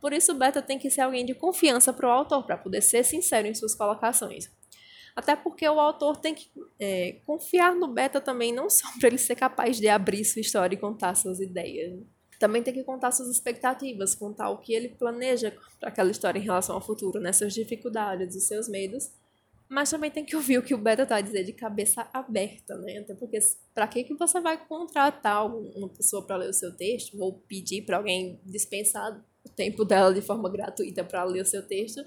Por 0.00 0.12
isso, 0.12 0.30
o 0.30 0.34
beta 0.36 0.62
tem 0.62 0.78
que 0.78 0.90
ser 0.90 1.00
alguém 1.00 1.24
de 1.24 1.34
confiança 1.34 1.92
para 1.92 2.06
o 2.06 2.12
autor, 2.12 2.44
para 2.46 2.56
poder 2.56 2.80
ser 2.82 3.02
sincero 3.04 3.48
em 3.48 3.54
suas 3.54 3.74
colocações. 3.74 4.48
Até 5.18 5.34
porque 5.34 5.68
o 5.68 5.80
autor 5.80 6.16
tem 6.16 6.32
que 6.32 6.48
é, 6.78 7.16
confiar 7.26 7.74
no 7.74 7.88
beta 7.88 8.20
também, 8.20 8.52
não 8.52 8.70
só 8.70 8.86
para 9.00 9.08
ele 9.08 9.18
ser 9.18 9.34
capaz 9.34 9.76
de 9.76 9.88
abrir 9.88 10.24
sua 10.24 10.38
história 10.38 10.76
e 10.76 10.78
contar 10.78 11.16
suas 11.16 11.40
ideias. 11.40 11.98
Também 12.38 12.62
tem 12.62 12.72
que 12.72 12.84
contar 12.84 13.10
suas 13.10 13.28
expectativas, 13.28 14.14
contar 14.14 14.48
o 14.50 14.58
que 14.58 14.72
ele 14.72 14.90
planeja 14.90 15.52
para 15.80 15.88
aquela 15.88 16.12
história 16.12 16.38
em 16.38 16.42
relação 16.42 16.76
ao 16.76 16.80
futuro, 16.80 17.18
né? 17.18 17.32
suas 17.32 17.52
dificuldades, 17.52 18.36
os 18.36 18.44
seus 18.44 18.68
medos, 18.68 19.10
Mas 19.68 19.90
também 19.90 20.08
tem 20.08 20.24
que 20.24 20.36
ouvir 20.36 20.56
o 20.56 20.62
que 20.62 20.72
o 20.72 20.78
beta 20.78 21.04
tá 21.04 21.20
dizendo 21.20 21.46
de 21.46 21.52
cabeça 21.52 22.08
aberta, 22.12 22.76
né? 22.76 22.98
Até 22.98 23.12
porque 23.12 23.40
para 23.74 23.88
que 23.88 24.04
que 24.04 24.14
você 24.14 24.40
vai 24.40 24.56
contratar 24.68 25.44
uma 25.46 25.88
pessoa 25.88 26.24
para 26.24 26.36
ler 26.36 26.50
o 26.50 26.54
seu 26.54 26.76
texto 26.76 27.20
ou 27.20 27.32
pedir 27.32 27.82
para 27.82 27.96
alguém 27.96 28.40
dispensar 28.46 29.20
o 29.44 29.48
tempo 29.48 29.84
dela 29.84 30.14
de 30.14 30.22
forma 30.22 30.48
gratuita 30.48 31.02
para 31.02 31.24
ler 31.24 31.42
o 31.42 31.44
seu 31.44 31.66
texto, 31.66 32.06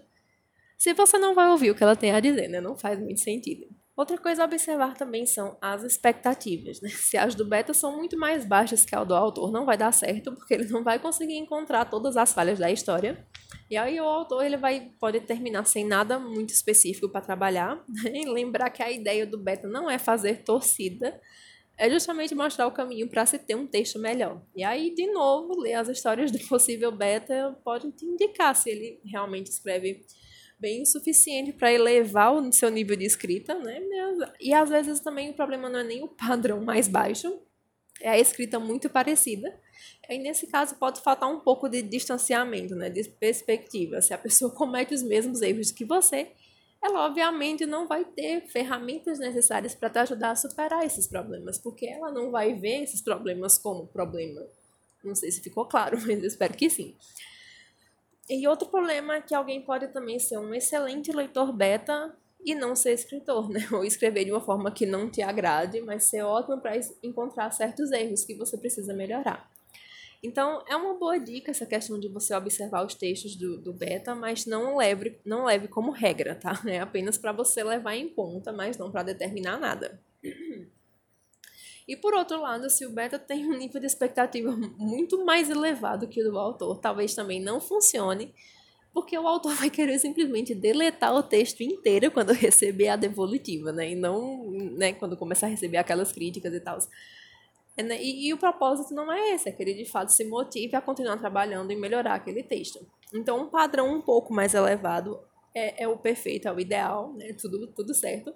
se 0.81 0.95
você 0.95 1.19
não 1.19 1.35
vai 1.35 1.47
ouvir 1.47 1.69
o 1.69 1.75
que 1.75 1.83
ela 1.83 1.95
tem 1.95 2.11
a 2.11 2.19
dizer, 2.19 2.47
né? 2.47 2.59
Não 2.59 2.75
faz 2.75 3.00
muito 3.00 3.19
sentido. 3.19 3.67
Outra 3.95 4.17
coisa 4.17 4.41
a 4.41 4.45
observar 4.45 4.95
também 4.95 5.27
são 5.27 5.55
as 5.61 5.83
expectativas. 5.83 6.81
Né? 6.81 6.89
Se 6.89 7.17
as 7.17 7.35
do 7.35 7.45
beta 7.45 7.71
são 7.71 7.95
muito 7.95 8.17
mais 8.17 8.47
baixas 8.47 8.83
que 8.83 8.95
a 8.95 9.03
do 9.03 9.13
autor, 9.13 9.51
não 9.51 9.63
vai 9.63 9.77
dar 9.77 9.91
certo, 9.91 10.31
porque 10.31 10.55
ele 10.55 10.67
não 10.69 10.83
vai 10.83 10.97
conseguir 10.97 11.35
encontrar 11.35 11.85
todas 11.85 12.17
as 12.17 12.33
falhas 12.33 12.57
da 12.57 12.71
história. 12.71 13.23
E 13.69 13.77
aí 13.77 14.01
o 14.01 14.05
autor 14.05 14.43
ele 14.43 14.57
vai 14.57 14.91
pode 15.00 15.19
terminar 15.21 15.67
sem 15.67 15.85
nada 15.85 16.17
muito 16.17 16.50
específico 16.50 17.09
para 17.09 17.21
trabalhar. 17.21 17.85
Né? 18.03 18.23
lembrar 18.25 18.71
que 18.71 18.81
a 18.81 18.91
ideia 18.91 19.23
do 19.23 19.38
beta 19.38 19.67
não 19.67 19.88
é 19.88 20.00
fazer 20.00 20.43
torcida, 20.43 21.21
é 21.77 21.88
justamente 21.91 22.33
mostrar 22.33 22.65
o 22.65 22.71
caminho 22.71 23.07
para 23.07 23.23
se 23.27 23.38
ter 23.38 23.53
um 23.53 23.67
texto 23.67 24.00
melhor. 24.00 24.41
E 24.55 24.63
aí, 24.63 24.95
de 24.95 25.05
novo, 25.11 25.59
ler 25.59 25.75
as 25.75 25.89
histórias 25.89 26.31
do 26.31 26.39
possível 26.50 26.91
beta 26.91 27.55
pode 27.63 27.91
te 27.91 28.03
indicar 28.03 28.55
se 28.55 28.71
ele 28.71 29.00
realmente 29.05 29.51
escreve 29.51 30.03
bem 30.61 30.83
o 30.83 30.85
suficiente 30.85 31.51
para 31.51 31.73
elevar 31.73 32.31
o 32.31 32.53
seu 32.53 32.69
nível 32.69 32.95
de 32.95 33.03
escrita, 33.03 33.55
né? 33.55 33.81
E 34.39 34.53
às 34.53 34.69
vezes 34.69 34.99
também 34.99 35.31
o 35.31 35.33
problema 35.33 35.67
não 35.67 35.79
é 35.79 35.83
nem 35.83 36.03
o 36.03 36.07
padrão 36.07 36.63
mais 36.63 36.87
baixo, 36.87 37.41
é 37.99 38.09
a 38.09 38.19
escrita 38.19 38.59
muito 38.59 38.87
parecida. 38.89 39.51
E 40.07 40.19
nesse 40.19 40.45
caso 40.47 40.75
pode 40.75 41.01
faltar 41.01 41.29
um 41.29 41.39
pouco 41.39 41.67
de 41.67 41.81
distanciamento, 41.81 42.75
né? 42.75 42.89
De 42.89 43.03
perspectiva. 43.09 44.01
Se 44.01 44.13
a 44.13 44.17
pessoa 44.17 44.51
comete 44.55 44.93
os 44.93 45.01
mesmos 45.01 45.41
erros 45.41 45.71
que 45.71 45.83
você, 45.83 46.27
ela 46.83 47.05
obviamente 47.05 47.65
não 47.65 47.87
vai 47.87 48.05
ter 48.05 48.41
ferramentas 48.47 49.17
necessárias 49.17 49.73
para 49.73 49.89
te 49.89 49.99
ajudar 49.99 50.31
a 50.31 50.35
superar 50.35 50.85
esses 50.85 51.07
problemas, 51.07 51.57
porque 51.57 51.87
ela 51.87 52.11
não 52.11 52.29
vai 52.29 52.53
ver 52.53 52.83
esses 52.83 53.01
problemas 53.01 53.57
como 53.57 53.87
problema. 53.87 54.41
Não 55.03 55.15
sei 55.15 55.31
se 55.31 55.41
ficou 55.41 55.65
claro, 55.65 55.97
mas 56.05 56.19
eu 56.19 56.27
espero 56.27 56.53
que 56.53 56.69
sim. 56.69 56.95
E 58.33 58.47
outro 58.47 58.69
problema 58.69 59.15
é 59.15 59.21
que 59.21 59.35
alguém 59.35 59.61
pode 59.61 59.89
também 59.89 60.17
ser 60.17 60.38
um 60.38 60.53
excelente 60.53 61.11
leitor 61.11 61.51
beta 61.51 62.15
e 62.45 62.55
não 62.55 62.77
ser 62.77 62.93
escritor, 62.93 63.50
né? 63.50 63.67
Ou 63.73 63.83
escrever 63.83 64.23
de 64.23 64.31
uma 64.31 64.39
forma 64.39 64.71
que 64.71 64.85
não 64.85 65.09
te 65.09 65.21
agrade, 65.21 65.81
mas 65.81 66.05
ser 66.05 66.21
ótimo 66.21 66.57
para 66.61 66.79
encontrar 67.03 67.51
certos 67.51 67.91
erros 67.91 68.23
que 68.23 68.33
você 68.33 68.57
precisa 68.57 68.93
melhorar. 68.93 69.51
Então, 70.23 70.63
é 70.69 70.77
uma 70.77 70.93
boa 70.93 71.19
dica 71.19 71.51
essa 71.51 71.65
questão 71.65 72.00
de 72.00 72.07
você 72.07 72.33
observar 72.33 72.85
os 72.85 72.95
textos 72.95 73.35
do, 73.35 73.57
do 73.57 73.73
beta, 73.73 74.15
mas 74.15 74.45
não 74.45 74.77
leve, 74.77 75.19
não 75.25 75.43
leve 75.43 75.67
como 75.67 75.91
regra, 75.91 76.33
tá? 76.33 76.53
É 76.65 76.79
apenas 76.79 77.17
para 77.17 77.33
você 77.33 77.61
levar 77.61 77.97
em 77.97 78.07
conta, 78.07 78.53
mas 78.53 78.77
não 78.77 78.89
para 78.89 79.03
determinar 79.03 79.59
nada. 79.59 80.00
E 81.91 81.95
por 81.98 82.13
outro 82.13 82.39
lado, 82.39 82.69
se 82.69 82.86
o 82.86 82.89
beta 82.89 83.19
tem 83.19 83.45
um 83.45 83.57
nível 83.57 83.81
de 83.81 83.86
expectativa 83.86 84.50
muito 84.77 85.25
mais 85.25 85.50
elevado 85.50 86.07
que 86.07 86.21
o 86.21 86.31
do 86.31 86.39
autor, 86.39 86.79
talvez 86.79 87.13
também 87.13 87.41
não 87.41 87.60
funcione, 87.60 88.33
porque 88.93 89.17
o 89.19 89.27
autor 89.27 89.53
vai 89.60 89.69
querer 89.69 90.00
simplesmente 90.00 90.55
deletar 90.55 91.13
o 91.13 91.21
texto 91.21 91.60
inteiro 91.60 92.10
quando 92.10 92.31
receber 92.31 92.88
a 92.88 92.95
devolutiva, 92.95 93.74
né? 93.74 93.91
E 93.91 93.95
não 93.95 94.51
né, 94.51 94.93
quando 94.93 95.17
começar 95.17 95.48
a 95.48 95.50
receber 95.50 95.79
aquelas 95.79 96.13
críticas 96.13 96.53
e 96.53 96.62
tal. 96.62 96.79
É, 97.75 97.83
né? 97.83 98.01
E, 98.01 98.29
e, 98.29 98.33
o 98.33 98.38
propósito 98.38 98.93
não 98.93 99.12
é 99.12 99.31
esse, 99.31 99.50
é 99.50 99.51
que 99.51 99.62
ele 99.62 99.74
de 99.74 99.83
fato 99.83 100.13
se 100.13 100.24
motive 100.24 100.77
a 100.77 100.81
continuar 100.81 101.17
trabalhando 101.17 101.71
e 101.71 101.75
melhorar 101.75 102.13
aquele 102.13 102.41
texto. 102.41 102.79
Então, 103.13 103.41
um 103.41 103.50
padrão 103.50 103.93
um 103.93 104.01
pouco 104.01 104.33
mais 104.33 104.53
elevado 104.53 105.19
é, 105.53 105.84
é, 105.84 105.88
o 105.88 105.98
perfeito, 105.98 106.48
é 106.48 106.51
o 106.51 106.60
ideal, 106.60 107.13
né? 107.13 107.34
tudo, 107.34 107.67
tudo 107.67 107.93
certo. 107.93 108.34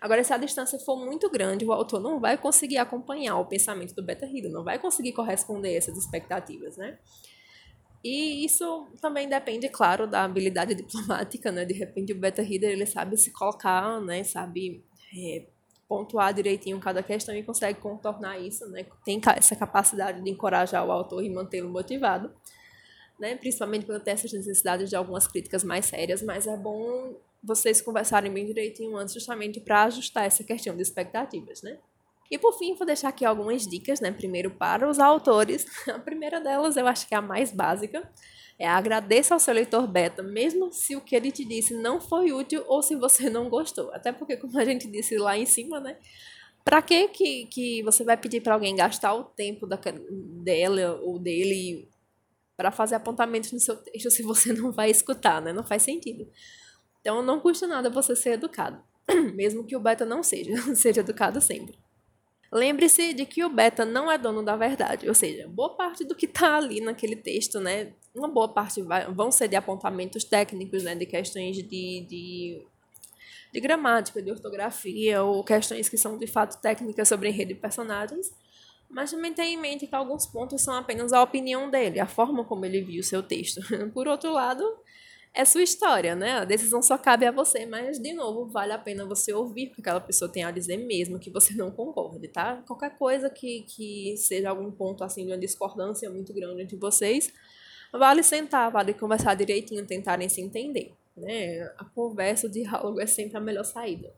Agora, 0.00 0.22
se 0.22 0.32
a 0.32 0.38
distância 0.38 0.78
for 0.78 0.96
muito 0.96 1.30
grande, 1.30 1.64
o 1.64 1.72
autor 1.72 2.00
não 2.00 2.20
vai 2.20 2.36
conseguir 2.36 2.78
acompanhar 2.78 3.38
o 3.38 3.46
pensamento 3.46 3.94
do 3.94 4.02
beta-reader, 4.02 4.50
não 4.50 4.62
vai 4.62 4.78
conseguir 4.78 5.12
corresponder 5.12 5.70
a 5.70 5.76
essas 5.76 5.96
expectativas, 5.96 6.76
né? 6.76 6.98
E 8.04 8.44
isso 8.44 8.86
também 9.00 9.28
depende, 9.28 9.68
claro, 9.68 10.06
da 10.06 10.24
habilidade 10.24 10.74
diplomática, 10.76 11.50
né? 11.50 11.64
De 11.64 11.74
repente 11.74 12.12
o 12.12 12.18
beta-reader, 12.18 12.70
ele 12.70 12.86
sabe 12.86 13.16
se 13.16 13.32
colocar, 13.32 14.00
né? 14.00 14.22
Sabe 14.22 14.84
é, 15.16 15.46
pontuar 15.88 16.34
direitinho 16.34 16.78
cada 16.78 17.02
questão 17.02 17.34
e 17.34 17.42
consegue 17.42 17.80
contornar 17.80 18.38
isso, 18.38 18.68
né? 18.68 18.84
Tem 19.04 19.20
essa 19.36 19.56
capacidade 19.56 20.22
de 20.22 20.30
encorajar 20.30 20.86
o 20.86 20.92
autor 20.92 21.24
e 21.24 21.30
mantê-lo 21.30 21.70
motivado 21.70 22.30
né? 23.18 23.36
Principalmente 23.36 23.86
quando 23.86 24.02
tem 24.02 24.14
essas 24.14 24.32
necessidades 24.32 24.88
de 24.88 24.96
algumas 24.96 25.26
críticas 25.26 25.64
mais 25.64 25.86
sérias, 25.86 26.22
mas 26.22 26.46
é 26.46 26.56
bom 26.56 27.16
vocês 27.42 27.80
conversarem 27.80 28.32
bem 28.32 28.46
direitinho 28.46 28.96
antes, 28.96 29.14
justamente 29.14 29.60
para 29.60 29.84
ajustar 29.84 30.26
essa 30.26 30.42
questão 30.42 30.74
de 30.74 30.82
expectativas, 30.82 31.62
né? 31.62 31.78
E 32.30 32.36
por 32.36 32.52
fim, 32.58 32.74
vou 32.74 32.86
deixar 32.86 33.08
aqui 33.08 33.24
algumas 33.24 33.66
dicas, 33.66 34.00
né? 34.00 34.12
Primeiro 34.12 34.50
para 34.50 34.88
os 34.88 34.98
autores. 34.98 35.66
A 35.88 35.98
primeira 35.98 36.40
delas, 36.40 36.76
eu 36.76 36.86
acho 36.86 37.08
que 37.08 37.14
é 37.14 37.18
a 37.18 37.22
mais 37.22 37.50
básica, 37.50 38.10
é 38.58 38.66
agradeça 38.66 39.34
ao 39.34 39.40
seu 39.40 39.54
leitor 39.54 39.86
beta, 39.86 40.22
mesmo 40.22 40.70
se 40.72 40.94
o 40.94 41.00
que 41.00 41.16
ele 41.16 41.30
te 41.30 41.44
disse 41.44 41.74
não 41.74 42.00
foi 42.00 42.32
útil 42.32 42.62
ou 42.66 42.82
se 42.82 42.96
você 42.96 43.30
não 43.30 43.48
gostou. 43.48 43.90
Até 43.94 44.12
porque, 44.12 44.36
como 44.36 44.58
a 44.58 44.64
gente 44.64 44.86
disse 44.86 45.16
lá 45.16 45.38
em 45.38 45.46
cima, 45.46 45.80
né? 45.80 45.96
Para 46.64 46.82
que, 46.82 47.08
que 47.46 47.82
você 47.82 48.04
vai 48.04 48.16
pedir 48.16 48.42
para 48.42 48.52
alguém 48.52 48.76
gastar 48.76 49.14
o 49.14 49.24
tempo 49.24 49.66
da, 49.66 49.80
dela 50.44 51.00
ou 51.02 51.18
dele 51.18 51.88
para 52.58 52.72
fazer 52.72 52.96
apontamentos 52.96 53.52
no 53.52 53.60
seu 53.60 53.76
texto 53.76 54.10
se 54.10 54.22
você 54.24 54.52
não 54.52 54.72
vai 54.72 54.90
escutar, 54.90 55.40
né? 55.40 55.52
Não 55.52 55.62
faz 55.62 55.82
sentido. 55.84 56.28
Então 57.00 57.22
não 57.22 57.38
custa 57.38 57.68
nada 57.68 57.88
você 57.88 58.16
ser 58.16 58.30
educado, 58.30 58.82
mesmo 59.32 59.64
que 59.64 59.76
o 59.76 59.80
beta 59.80 60.04
não 60.04 60.22
seja, 60.22 60.52
seja 60.74 61.00
educado 61.00 61.40
sempre. 61.40 61.78
Lembre-se 62.50 63.12
de 63.12 63.26
que 63.26 63.44
o 63.44 63.50
beta 63.50 63.84
não 63.84 64.10
é 64.10 64.16
dono 64.16 64.42
da 64.42 64.56
verdade, 64.56 65.06
ou 65.06 65.14
seja, 65.14 65.46
boa 65.46 65.76
parte 65.76 66.02
do 66.02 66.14
que 66.14 66.24
está 66.24 66.56
ali 66.56 66.80
naquele 66.80 67.14
texto, 67.14 67.60
né? 67.60 67.92
Uma 68.14 68.26
boa 68.26 68.48
parte 68.48 68.82
vai, 68.82 69.06
vão 69.12 69.30
ser 69.30 69.48
de 69.48 69.54
apontamentos 69.54 70.24
técnicos, 70.24 70.82
né? 70.82 70.94
De 70.94 71.04
questões 71.04 71.56
de, 71.56 71.62
de, 71.62 72.62
de 73.52 73.60
gramática, 73.60 74.22
de 74.22 74.30
ortografia, 74.30 75.22
ou 75.22 75.44
questões 75.44 75.90
que 75.90 75.98
são 75.98 76.18
de 76.18 76.26
fato 76.26 76.58
técnicas 76.60 77.06
sobre 77.06 77.28
enredo 77.28 77.52
e 77.52 77.54
personagens 77.54 78.32
mas 78.90 79.10
também 79.10 79.34
tenha 79.34 79.50
em 79.50 79.60
mente 79.60 79.86
que 79.86 79.94
alguns 79.94 80.26
pontos 80.26 80.62
são 80.62 80.74
apenas 80.74 81.12
a 81.12 81.22
opinião 81.22 81.70
dele, 81.70 82.00
a 82.00 82.06
forma 82.06 82.44
como 82.44 82.64
ele 82.64 82.80
viu 82.80 83.00
o 83.00 83.04
seu 83.04 83.22
texto. 83.22 83.60
Por 83.92 84.08
outro 84.08 84.32
lado, 84.32 84.64
é 85.34 85.44
sua 85.44 85.62
história, 85.62 86.16
né? 86.16 86.32
A 86.32 86.44
decisão 86.44 86.82
só 86.82 86.96
cabe 86.96 87.26
a 87.26 87.30
você, 87.30 87.66
mas, 87.66 87.98
de 87.98 88.12
novo, 88.12 88.46
vale 88.46 88.72
a 88.72 88.78
pena 88.78 89.04
você 89.04 89.32
ouvir 89.32 89.68
o 89.68 89.74
que 89.74 89.80
aquela 89.80 90.00
pessoa 90.00 90.30
tem 90.30 90.42
a 90.42 90.50
dizer 90.50 90.78
mesmo 90.78 91.18
que 91.18 91.30
você 91.30 91.54
não 91.54 91.70
concorde, 91.70 92.28
tá? 92.28 92.62
Qualquer 92.66 92.96
coisa 92.96 93.28
que, 93.28 93.62
que 93.62 94.16
seja 94.16 94.50
algum 94.50 94.70
ponto, 94.70 95.04
assim, 95.04 95.24
de 95.26 95.32
uma 95.32 95.38
discordância 95.38 96.10
muito 96.10 96.32
grande 96.32 96.62
entre 96.62 96.76
vocês, 96.76 97.32
vale 97.92 98.22
sentar, 98.22 98.70
vale 98.70 98.94
conversar 98.94 99.34
direitinho, 99.34 99.86
tentarem 99.86 100.28
se 100.28 100.40
entender, 100.40 100.92
né? 101.16 101.72
A 101.78 101.84
conversa, 101.84 102.46
o 102.46 102.50
diálogo 102.50 103.00
é 103.00 103.06
sempre 103.06 103.36
a 103.36 103.40
melhor 103.40 103.64
saída. 103.64 104.12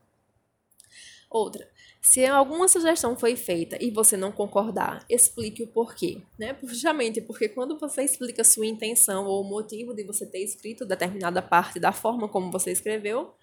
Outra, 1.29 1.69
se 2.01 2.25
alguma 2.25 2.67
sugestão 2.67 3.15
foi 3.17 3.37
feita 3.37 3.77
e 3.81 3.91
você 3.91 4.17
não 4.17 4.33
concordar, 4.33 5.05
explique 5.09 5.63
o 5.63 5.67
porquê, 5.67 6.23
né? 6.39 6.57
Justamente 6.63 7.21
porque 7.21 7.49
quando 7.49 7.79
você 7.79 8.03
explica 8.03 8.43
sua 8.43 8.67
intenção 8.67 9.27
ou 9.27 9.43
o 9.43 9.49
motivo 9.49 9.95
de 9.95 10.03
você 10.03 10.25
ter 10.25 10.43
escrito 10.43 10.87
determinada 10.87 11.43
parte 11.43 11.79
da 11.79 11.93
forma 11.93 12.27
como 12.27 12.51
você 12.51 12.73
escreveu, 12.73 13.35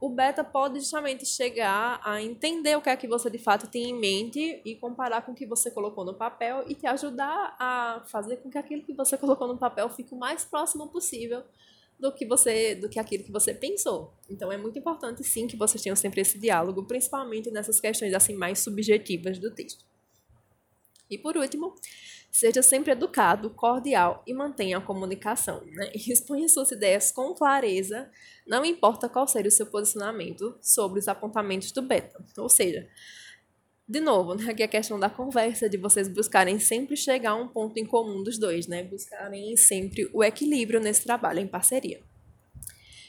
o 0.00 0.08
beta 0.08 0.44
pode 0.44 0.78
justamente 0.78 1.26
chegar 1.26 2.00
a 2.04 2.22
entender 2.22 2.76
o 2.76 2.80
que 2.80 2.88
é 2.88 2.96
que 2.96 3.08
você 3.08 3.28
de 3.28 3.38
fato 3.38 3.66
tem 3.66 3.90
em 3.90 3.98
mente 3.98 4.62
e 4.64 4.76
comparar 4.76 5.22
com 5.22 5.32
o 5.32 5.34
que 5.34 5.44
você 5.44 5.68
colocou 5.70 6.04
no 6.04 6.14
papel 6.14 6.64
e 6.68 6.74
te 6.74 6.86
ajudar 6.86 7.56
a 7.58 8.02
fazer 8.06 8.36
com 8.36 8.48
que 8.48 8.58
aquilo 8.58 8.82
que 8.82 8.92
você 8.92 9.18
colocou 9.18 9.48
no 9.48 9.58
papel 9.58 9.88
fique 9.88 10.14
o 10.14 10.18
mais 10.18 10.44
próximo 10.44 10.86
possível 10.86 11.42
do 11.98 12.12
que 12.12 12.24
você, 12.24 12.74
do 12.74 12.88
que 12.88 12.98
aquilo 12.98 13.24
que 13.24 13.32
você 13.32 13.52
pensou. 13.52 14.14
Então 14.30 14.52
é 14.52 14.56
muito 14.56 14.78
importante 14.78 15.24
sim 15.24 15.46
que 15.46 15.56
vocês 15.56 15.82
tenham 15.82 15.96
sempre 15.96 16.20
esse 16.20 16.38
diálogo, 16.38 16.84
principalmente 16.84 17.50
nessas 17.50 17.80
questões 17.80 18.14
assim 18.14 18.34
mais 18.34 18.60
subjetivas 18.60 19.38
do 19.38 19.50
texto. 19.50 19.84
E 21.10 21.18
por 21.18 21.36
último, 21.36 21.74
seja 22.30 22.62
sempre 22.62 22.92
educado, 22.92 23.50
cordial 23.50 24.22
e 24.26 24.34
mantenha 24.34 24.78
a 24.78 24.80
comunicação. 24.80 25.64
Né? 25.66 25.90
Exponha 26.06 26.48
suas 26.48 26.70
ideias 26.70 27.10
com 27.10 27.34
clareza, 27.34 28.10
não 28.46 28.64
importa 28.64 29.08
qual 29.08 29.26
seja 29.26 29.48
o 29.48 29.52
seu 29.52 29.66
posicionamento 29.66 30.56
sobre 30.60 31.00
os 31.00 31.08
apontamentos 31.08 31.72
do 31.72 31.82
beta. 31.82 32.22
Ou 32.36 32.48
seja, 32.48 32.88
de 33.88 34.00
novo, 34.00 34.34
né, 34.34 34.50
aqui 34.50 34.62
a 34.62 34.68
questão 34.68 35.00
da 35.00 35.08
conversa, 35.08 35.66
de 35.66 35.78
vocês 35.78 36.08
buscarem 36.08 36.58
sempre 36.58 36.94
chegar 36.94 37.30
a 37.30 37.34
um 37.36 37.48
ponto 37.48 37.78
em 37.78 37.86
comum 37.86 38.22
dos 38.22 38.36
dois, 38.36 38.66
né? 38.66 38.82
Buscarem 38.82 39.56
sempre 39.56 40.10
o 40.12 40.22
equilíbrio 40.22 40.78
nesse 40.78 41.04
trabalho 41.04 41.40
em 41.40 41.46
parceria. 41.46 42.02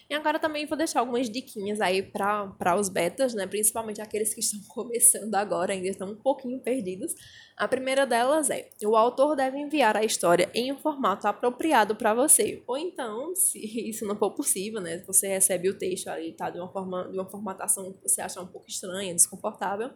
E 0.09 0.13
agora 0.15 0.39
também 0.39 0.65
vou 0.65 0.77
deixar 0.77 1.01
algumas 1.01 1.29
diquinhas 1.29 1.81
aí 1.81 2.01
para 2.01 2.75
os 2.79 2.87
betas, 2.87 3.33
né? 3.33 3.45
Principalmente 3.45 4.01
aqueles 4.01 4.33
que 4.33 4.39
estão 4.39 4.61
começando 4.73 5.35
agora, 5.35 5.73
ainda 5.73 5.89
estão 5.89 6.11
um 6.11 6.15
pouquinho 6.15 6.61
perdidos. 6.61 7.13
A 7.57 7.67
primeira 7.67 8.07
delas 8.07 8.49
é: 8.49 8.69
o 8.85 8.95
autor 8.95 9.35
deve 9.35 9.59
enviar 9.59 9.97
a 9.97 10.05
história 10.05 10.49
em 10.53 10.71
um 10.71 10.79
formato 10.79 11.27
apropriado 11.27 11.93
para 11.93 12.13
você. 12.13 12.63
Ou 12.65 12.77
então, 12.77 13.35
se 13.35 13.59
isso 13.89 14.05
não 14.05 14.15
for 14.15 14.31
possível, 14.31 14.79
né? 14.79 15.03
Você 15.05 15.27
recebe 15.27 15.69
o 15.69 15.77
texto 15.77 16.07
ali, 16.07 16.31
tá? 16.31 16.49
De 16.49 16.57
uma, 16.57 16.71
forma, 16.71 17.03
de 17.09 17.17
uma 17.17 17.29
formatação 17.29 17.91
que 17.91 18.07
você 18.07 18.21
acha 18.21 18.41
um 18.41 18.47
pouco 18.47 18.69
estranha, 18.69 19.13
desconfortável 19.13 19.91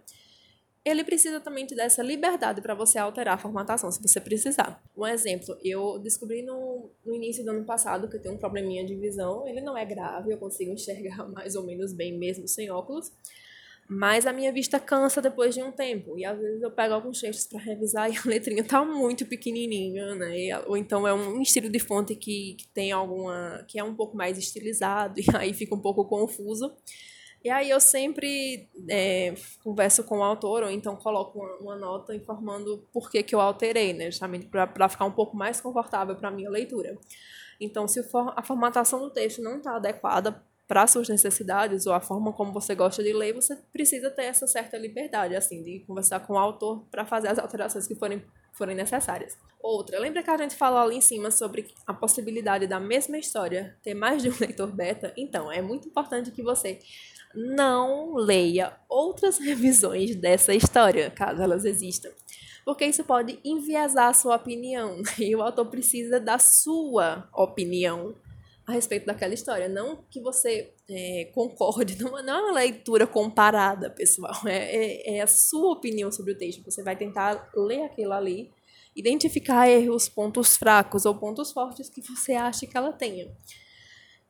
ele 0.85 1.03
precisa 1.03 1.39
também 1.39 1.65
te 1.65 1.75
dar 1.75 1.85
essa 1.85 2.03
liberdade 2.03 2.61
para 2.61 2.75
você 2.75 2.97
alterar 2.97 3.35
a 3.35 3.37
formatação, 3.37 3.89
se 3.89 4.01
você 4.01 4.19
precisar. 4.19 4.83
Um 4.95 5.07
exemplo, 5.07 5.57
eu 5.63 5.97
descobri 5.99 6.41
no, 6.41 6.91
no 7.05 7.15
início 7.15 7.43
do 7.43 7.51
ano 7.51 7.65
passado 7.65 8.09
que 8.09 8.17
eu 8.17 8.21
tenho 8.21 8.35
um 8.35 8.37
probleminha 8.37 8.85
de 8.85 8.95
visão. 8.95 9.47
Ele 9.47 9.61
não 9.61 9.77
é 9.77 9.85
grave, 9.85 10.31
eu 10.31 10.37
consigo 10.37 10.71
enxergar 10.71 11.27
mais 11.31 11.55
ou 11.55 11.63
menos 11.63 11.93
bem 11.93 12.17
mesmo 12.17 12.47
sem 12.47 12.69
óculos. 12.69 13.11
Mas 13.89 14.25
a 14.25 14.33
minha 14.33 14.51
vista 14.51 14.79
cansa 14.79 15.21
depois 15.21 15.53
de 15.53 15.61
um 15.61 15.71
tempo. 15.71 16.17
E 16.17 16.25
às 16.25 16.39
vezes 16.39 16.61
eu 16.61 16.71
pego 16.71 16.93
alguns 16.93 17.19
textos 17.19 17.47
para 17.47 17.59
revisar 17.59 18.09
e 18.11 18.17
a 18.17 18.21
letrinha 18.25 18.63
tá 18.63 18.83
muito 18.83 19.25
pequenininha, 19.25 20.15
né? 20.15 20.59
Ou 20.67 20.75
então 20.75 21.07
é 21.07 21.13
um 21.13 21.41
estilo 21.41 21.69
de 21.69 21.79
fonte 21.79 22.15
que, 22.15 22.55
que 22.55 22.67
tem 22.69 22.91
alguma. 22.91 23.63
que 23.67 23.79
é 23.79 23.83
um 23.83 23.95
pouco 23.95 24.17
mais 24.17 24.37
estilizado 24.37 25.19
e 25.19 25.25
aí 25.35 25.53
fica 25.53 25.75
um 25.75 25.81
pouco 25.81 26.05
confuso. 26.05 26.73
E 27.43 27.49
aí 27.49 27.69
eu 27.69 27.79
sempre 27.79 28.69
é, 28.89 29.33
converso 29.61 30.03
com 30.05 30.19
o 30.19 30.23
autor, 30.23 30.63
ou 30.63 30.71
então 30.71 30.95
coloco 30.95 31.37
uma, 31.37 31.55
uma, 31.57 31.75
nota 31.75 32.15
informando 32.15 32.87
por 32.93 33.11
que, 33.11 33.21
que 33.21 33.35
eu 33.35 33.41
alterei, 33.41 33.91
né? 33.91 34.09
Justamente 34.09 34.47
para 34.47 34.87
ficar 34.87 35.03
um 35.03 35.11
pouco 35.11 35.35
mais 35.35 35.59
confortável 35.59 36.15
para 36.15 36.29
a 36.29 36.31
minha 36.31 36.49
leitura. 36.49 36.97
Então, 37.59 37.87
se 37.87 37.99
a 38.35 38.43
formatação 38.43 38.99
do 38.99 39.09
texto 39.09 39.41
não 39.41 39.57
está 39.57 39.75
adequada 39.75 40.41
para 40.67 40.87
suas 40.87 41.09
necessidades 41.09 41.85
ou 41.85 41.93
a 41.93 41.99
forma 41.99 42.31
como 42.31 42.53
você 42.53 42.73
gosta 42.73 43.03
de 43.03 43.11
ler, 43.11 43.33
você 43.33 43.55
precisa 43.71 44.09
ter 44.09 44.23
essa 44.23 44.47
certa 44.47 44.77
liberdade, 44.77 45.35
assim, 45.35 45.61
de 45.61 45.81
conversar 45.81 46.21
com 46.21 46.33
o 46.33 46.37
autor 46.37 46.85
para 46.89 47.05
fazer 47.05 47.27
as 47.27 47.37
alterações 47.37 47.85
que 47.85 47.95
forem, 47.95 48.23
forem 48.53 48.75
necessárias. 48.75 49.37
Outra, 49.61 49.99
lembra 49.99 50.23
que 50.23 50.29
a 50.29 50.37
gente 50.37 50.55
falou 50.55 50.79
ali 50.79 50.97
em 50.97 51.01
cima 51.01 51.29
sobre 51.31 51.67
a 51.85 51.93
possibilidade 51.93 52.67
da 52.67 52.79
mesma 52.79 53.17
história 53.17 53.77
ter 53.83 53.93
mais 53.93 54.21
de 54.21 54.29
um 54.29 54.35
leitor 54.39 54.71
beta? 54.71 55.13
Então, 55.17 55.51
é 55.51 55.61
muito 55.61 55.87
importante 55.87 56.31
que 56.31 56.41
você 56.41 56.79
não 57.35 58.15
leia 58.15 58.73
outras 58.87 59.37
revisões 59.39 60.15
dessa 60.15 60.53
história, 60.53 61.09
caso 61.09 61.41
elas 61.41 61.65
existam. 61.65 62.09
Porque 62.65 62.85
isso 62.85 63.03
pode 63.03 63.39
enviesar 63.43 64.09
a 64.09 64.13
sua 64.13 64.35
opinião. 64.35 65.01
E 65.19 65.35
o 65.35 65.41
autor 65.41 65.65
precisa 65.65 66.19
da 66.19 66.39
sua 66.39 67.27
opinião 67.33 68.15
a 68.65 68.71
respeito 68.71 69.05
daquela 69.05 69.33
história. 69.33 69.67
Não 69.67 69.97
que 70.09 70.21
você 70.21 70.71
é, 70.89 71.29
concorde, 71.33 71.97
não, 72.01 72.17
é 72.17 72.21
uma 72.21 72.53
leitura 72.53 73.05
comparada, 73.05 73.89
pessoal. 73.89 74.35
É, 74.45 74.57
é, 74.57 75.17
é, 75.17 75.21
a 75.21 75.27
sua 75.27 75.73
opinião 75.73 76.11
sobre 76.11 76.33
o 76.33 76.37
texto. 76.37 76.63
Você 76.63 76.81
vai 76.83 76.95
tentar 76.95 77.49
ler 77.55 77.83
aquilo 77.83 78.13
ali, 78.13 78.49
identificar 78.95 79.67
erros, 79.69 80.07
pontos 80.07 80.55
fracos 80.55 81.05
ou 81.05 81.15
pontos 81.15 81.51
fortes 81.51 81.89
que 81.89 82.01
você 82.01 82.33
acha 82.33 82.65
que 82.65 82.77
ela 82.77 82.93
tenha. 82.93 83.29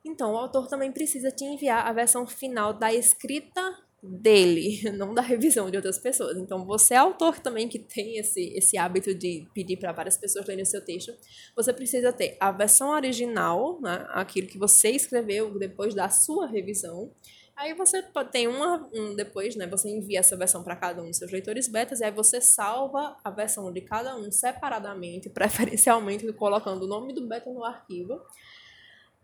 Então, 0.06 0.34
o 0.34 0.38
autor 0.38 0.68
também 0.68 0.92
precisa 0.92 1.32
te 1.32 1.46
enviar 1.46 1.88
a 1.88 1.94
versão 1.94 2.28
final 2.28 2.74
da 2.74 2.94
escrita 2.94 3.62
dele, 4.04 4.82
não 4.98 5.14
da 5.14 5.22
revisão 5.22 5.72
de 5.72 5.78
outras 5.78 5.98
pessoas. 5.98 6.38
Então, 6.38 6.66
você 6.66 6.94
é 6.94 6.98
autor 6.98 7.40
também 7.40 7.70
que 7.70 7.80
tem 7.80 8.18
esse, 8.18 8.54
esse 8.54 8.78
hábito 8.78 9.16
de 9.16 9.48
pedir 9.54 9.78
para 9.78 9.94
várias 9.94 10.18
pessoas 10.18 10.46
lerem 10.46 10.64
o 10.64 10.66
seu 10.68 10.84
texto, 10.84 11.14
você 11.56 11.72
precisa 11.72 12.12
ter 12.12 12.36
a 12.40 12.52
versão 12.52 12.90
original, 12.90 13.80
né, 13.82 14.06
aquilo 14.10 14.48
que 14.48 14.58
você 14.58 14.90
escreveu 14.90 15.58
depois 15.58 15.96
da 15.96 16.10
sua 16.10 16.48
revisão. 16.48 17.12
Aí 17.56 17.74
você 17.74 18.04
tem 18.32 18.48
uma, 18.48 18.90
um 18.92 19.16
depois, 19.16 19.56
né? 19.56 19.68
Você 19.68 19.88
envia 19.88 20.22
essa 20.22 20.36
versão 20.36 20.64
para 20.64 20.76
cada 20.76 21.04
um 21.04 21.06
dos 21.06 21.18
seus 21.18 21.32
leitores 21.32 21.68
betas, 21.68 22.00
e 22.00 22.04
aí 22.04 22.12
você 22.12 22.42
salva 22.42 23.16
a 23.24 23.30
versão 23.30 23.72
de 23.72 23.80
cada 23.82 24.18
um 24.18 24.32
separadamente, 24.32 25.30
preferencialmente 25.32 26.34
colocando 26.34 26.84
o 26.84 26.88
nome 26.88 27.14
do 27.14 27.28
beta 27.28 27.52
no 27.52 27.64
arquivo 27.64 28.20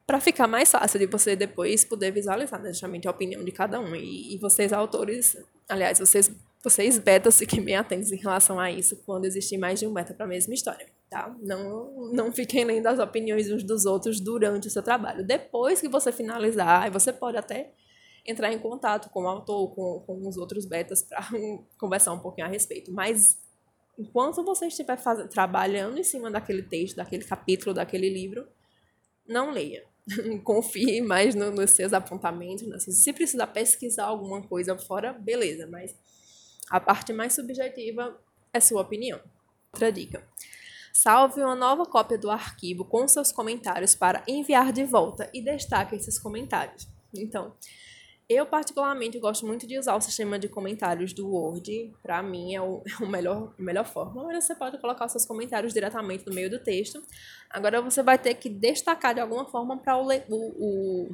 para 0.10 0.20
ficar 0.20 0.48
mais 0.48 0.72
fácil 0.72 0.98
de 1.00 1.06
você 1.06 1.36
depois 1.36 1.86
poder 1.86 2.10
visualizar, 2.10 2.60
né, 2.60 2.70
justamente 2.70 3.08
a 3.08 3.12
opinião 3.12 3.44
de 3.44 3.52
cada 3.52 3.80
um. 3.80 3.94
E, 3.94 4.34
e 4.34 4.38
vocês, 4.40 4.74
autores, 4.74 5.38
aliás, 5.70 6.00
vocês, 6.00 6.32
vocês 6.64 6.98
betas, 6.98 7.38
fiquem 7.38 7.62
bem 7.62 7.76
atentos 7.76 8.12
em 8.12 8.16
relação 8.16 8.60
a 8.60 8.72
isso 8.72 8.96
quando 9.06 9.26
existir 9.26 9.60
mais 9.60 9.80
de 9.80 9.86
um 9.86 9.94
beta 9.94 10.12
para 10.16 10.26
a 10.26 10.28
mesma 10.28 10.52
história, 10.52 10.88
tá? 11.12 11.32
Não, 11.40 12.12
não 12.12 12.34
fiquem 12.34 12.66
lendo 12.66 12.88
as 12.88 12.98
opiniões 12.98 13.52
uns 13.52 13.62
dos 13.62 13.86
outros 13.86 14.20
durante 14.20 14.68
o 14.68 14.72
seu 14.72 14.82
trabalho. 14.82 15.24
Depois 15.24 15.80
que 15.80 15.88
você 15.88 16.12
finalizar, 16.12 16.90
você 16.90 17.14
pode 17.14 17.38
até 17.38 17.72
entrar 18.26 18.52
em 18.52 18.58
contato 18.58 19.12
com 19.12 19.26
o 19.26 19.28
autor, 19.28 19.76
com, 19.76 20.00
com 20.08 20.28
os 20.28 20.38
outros 20.38 20.66
betas, 20.66 21.04
para 21.04 21.24
conversar 21.78 22.14
um 22.14 22.20
pouquinho 22.20 22.48
a 22.48 22.50
respeito. 22.50 22.92
Mas 22.92 23.38
enquanto 23.96 24.44
você 24.44 24.66
estiver 24.66 24.98
faz... 24.98 25.30
trabalhando 25.30 26.00
em 26.00 26.04
cima 26.04 26.32
daquele 26.32 26.64
texto, 26.64 26.96
daquele 26.96 27.26
capítulo, 27.26 27.76
daquele 27.76 28.10
livro, 28.10 28.48
não 29.28 29.52
leia. 29.52 29.88
confie 30.44 31.02
mais 31.02 31.36
no, 31.36 31.52
nos 31.52 31.72
seus 31.72 31.94
apontamentos. 31.94 32.68
Né? 32.68 32.80
Se 32.80 33.14
precisar 33.14 33.48
pesquisar 33.48 34.06
alguma 34.06 34.42
coisa 34.42 34.78
fora, 34.78 35.14
beleza, 35.14 35.68
mas 35.68 35.96
a 36.70 36.80
parte 36.80 37.12
mais 37.14 37.34
subjetiva 37.34 38.20
é 38.54 38.60
sua 38.60 38.82
opinião. 38.82 39.20
Outra 39.74 39.92
dica. 39.92 40.28
Salve 40.94 41.42
uma 41.42 41.56
nova 41.56 41.86
cópia 41.86 42.18
do 42.18 42.30
arquivo 42.30 42.84
com 42.84 43.08
seus 43.08 43.32
comentários 43.32 43.96
para 43.96 44.24
enviar 44.28 44.74
de 44.74 44.84
volta 44.84 45.30
e 45.34 45.42
destaque 45.42 45.96
esses 45.96 46.20
comentários. 46.20 46.88
Então, 47.16 47.56
eu, 48.30 48.46
particularmente, 48.46 49.18
gosto 49.18 49.48
muito 49.48 49.66
de 49.66 49.80
usar 49.80 49.96
o 49.96 50.02
sistema 50.02 50.38
de 50.38 50.48
comentários 50.48 51.12
do 51.14 51.28
Word. 51.28 51.92
Para 52.04 52.22
mim, 52.22 52.54
é 52.54 52.62
o, 52.62 52.84
é 52.86 53.04
o 53.04 53.08
melhor, 53.08 53.56
a 53.58 53.62
melhor 53.62 53.86
forma. 53.86 54.24
Mas 54.26 54.44
você 54.44 54.54
pode 54.54 54.78
colocar 54.78 55.08
seus 55.10 55.26
comentários 55.26 55.74
diretamente 55.74 56.28
no 56.28 56.34
meio 56.34 56.48
do 56.48 56.60
texto. 56.60 57.02
Agora, 57.50 57.82
você 57.82 58.04
vai 58.04 58.20
ter 58.20 58.36
que 58.36 58.48
destacar 58.48 59.16
de 59.16 59.20
alguma 59.20 59.46
forma 59.46 59.78
para 59.78 59.98
o, 59.98 60.08
o, 60.30 61.10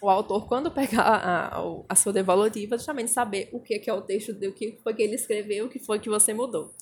o, 0.00 0.08
autor, 0.08 0.48
quando 0.48 0.70
pegar 0.72 1.02
a, 1.02 1.62
a, 1.86 1.94
sua 1.94 2.14
devolutiva, 2.14 2.78
justamente 2.78 3.10
saber 3.10 3.50
o 3.52 3.60
que, 3.60 3.78
que 3.78 3.90
é 3.90 3.92
o 3.92 4.00
texto, 4.00 4.30
o 4.30 4.52
que 4.52 4.78
foi 4.82 4.94
que 4.94 5.02
ele 5.02 5.16
escreveu, 5.16 5.66
o 5.66 5.68
que 5.68 5.78
foi 5.78 5.98
que 5.98 6.08
você 6.08 6.32
mudou. 6.32 6.72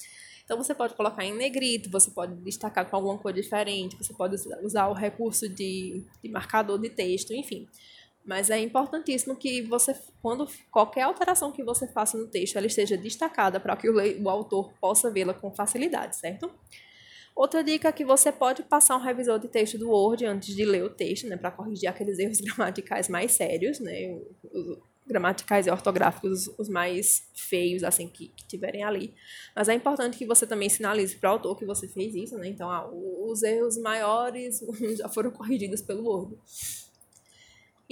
Então, 0.44 0.56
você 0.56 0.74
pode 0.74 0.94
colocar 0.94 1.24
em 1.24 1.34
negrito, 1.34 1.90
você 1.90 2.10
pode 2.10 2.36
destacar 2.36 2.88
com 2.88 2.94
alguma 2.94 3.18
cor 3.18 3.32
diferente, 3.32 3.96
você 3.96 4.14
pode 4.14 4.36
usar 4.62 4.86
o 4.86 4.92
recurso 4.92 5.48
de, 5.48 6.04
de 6.22 6.28
marcador 6.30 6.78
de 6.78 6.88
texto, 6.88 7.32
enfim. 7.32 7.66
Mas 8.24 8.50
é 8.50 8.58
importantíssimo 8.58 9.36
que 9.36 9.62
você, 9.62 9.94
quando 10.20 10.48
qualquer 10.70 11.02
alteração 11.02 11.50
que 11.50 11.64
você 11.64 11.88
faça 11.88 12.16
no 12.16 12.28
texto, 12.28 12.56
ela 12.56 12.66
esteja 12.66 12.96
destacada 12.96 13.58
para 13.58 13.76
que 13.76 13.88
o, 13.88 14.22
o 14.22 14.30
autor 14.30 14.72
possa 14.80 15.10
vê-la 15.10 15.34
com 15.34 15.52
facilidade, 15.52 16.16
certo? 16.16 16.50
Outra 17.34 17.64
dica 17.64 17.88
é 17.88 17.92
que 17.92 18.04
você 18.04 18.30
pode 18.30 18.62
passar 18.62 18.96
um 18.96 19.00
revisor 19.00 19.38
de 19.38 19.48
texto 19.48 19.78
do 19.78 19.90
Word 19.90 20.24
antes 20.26 20.54
de 20.54 20.64
ler 20.64 20.84
o 20.84 20.90
texto, 20.90 21.26
né, 21.26 21.36
para 21.36 21.50
corrigir 21.50 21.88
aqueles 21.88 22.18
erros 22.18 22.38
gramaticais 22.42 23.08
mais 23.08 23.32
sérios, 23.32 23.80
né, 23.80 24.14
os 24.52 24.78
gramaticais 25.06 25.66
e 25.66 25.70
ortográficos 25.70 26.48
os 26.58 26.68
mais 26.68 27.28
feios 27.34 27.82
assim 27.82 28.08
que, 28.08 28.28
que 28.28 28.46
tiverem 28.46 28.84
ali. 28.84 29.14
Mas 29.56 29.68
é 29.68 29.74
importante 29.74 30.16
que 30.16 30.26
você 30.26 30.46
também 30.46 30.68
sinalize 30.68 31.16
para 31.16 31.30
o 31.30 31.32
autor 31.32 31.58
que 31.58 31.64
você 31.64 31.88
fez 31.88 32.14
isso, 32.14 32.36
né? 32.38 32.48
Então, 32.48 32.70
ah, 32.70 32.88
os 32.88 33.42
erros 33.42 33.76
maiores 33.78 34.60
já 34.96 35.08
foram 35.08 35.30
corrigidos 35.30 35.82
pelo 35.82 36.04
Word. 36.04 36.38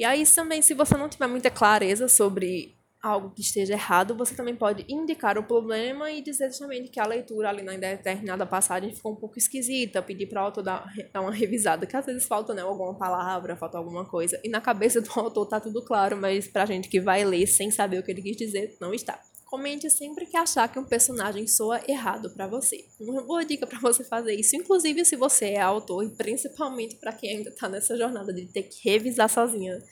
E 0.00 0.04
aí 0.06 0.24
também, 0.24 0.62
se 0.62 0.72
você 0.72 0.96
não 0.96 1.10
tiver 1.10 1.26
muita 1.26 1.50
clareza 1.50 2.08
sobre 2.08 2.74
algo 3.02 3.34
que 3.34 3.42
esteja 3.42 3.74
errado, 3.74 4.14
você 4.14 4.34
também 4.34 4.56
pode 4.56 4.82
indicar 4.88 5.36
o 5.36 5.42
problema 5.42 6.10
e 6.10 6.22
dizer 6.22 6.48
justamente 6.48 6.88
que 6.88 6.98
a 6.98 7.04
leitura 7.04 7.50
ali 7.50 7.62
na 7.62 7.76
determinada 7.76 8.46
passagem 8.46 8.94
ficou 8.94 9.12
um 9.12 9.16
pouco 9.16 9.36
esquisita, 9.36 10.00
pedir 10.00 10.26
para 10.26 10.40
o 10.40 10.44
autor 10.46 10.62
dar, 10.62 10.86
uma 11.16 11.30
revisada, 11.30 11.84
que 11.84 11.94
às 11.94 12.06
vezes 12.06 12.26
falta 12.26 12.54
né, 12.54 12.62
alguma 12.62 12.94
palavra, 12.94 13.54
falta 13.56 13.76
alguma 13.76 14.06
coisa, 14.06 14.40
e 14.42 14.48
na 14.48 14.62
cabeça 14.62 15.02
do 15.02 15.10
autor 15.20 15.44
tá 15.44 15.60
tudo 15.60 15.84
claro, 15.84 16.16
mas 16.16 16.48
pra 16.48 16.64
gente 16.64 16.88
que 16.88 16.98
vai 16.98 17.22
ler 17.22 17.46
sem 17.46 17.70
saber 17.70 17.98
o 17.98 18.02
que 18.02 18.10
ele 18.10 18.22
quis 18.22 18.38
dizer, 18.38 18.78
não 18.80 18.94
está. 18.94 19.20
Comente 19.50 19.90
sempre 19.90 20.26
que 20.26 20.36
achar 20.36 20.68
que 20.68 20.78
um 20.78 20.84
personagem 20.84 21.44
soa 21.48 21.80
errado 21.88 22.30
para 22.30 22.46
você. 22.46 22.84
Uma 23.00 23.20
boa 23.20 23.44
dica 23.44 23.66
para 23.66 23.80
você 23.80 24.04
fazer 24.04 24.32
isso, 24.32 24.54
inclusive 24.54 25.04
se 25.04 25.16
você 25.16 25.46
é 25.46 25.60
autor 25.60 26.04
e 26.04 26.10
principalmente 26.10 26.94
para 26.94 27.12
quem 27.12 27.36
ainda 27.36 27.50
está 27.50 27.68
nessa 27.68 27.96
jornada 27.96 28.32
de 28.32 28.46
ter 28.46 28.62
que 28.62 28.88
revisar 28.88 29.28
sozinha 29.28 29.82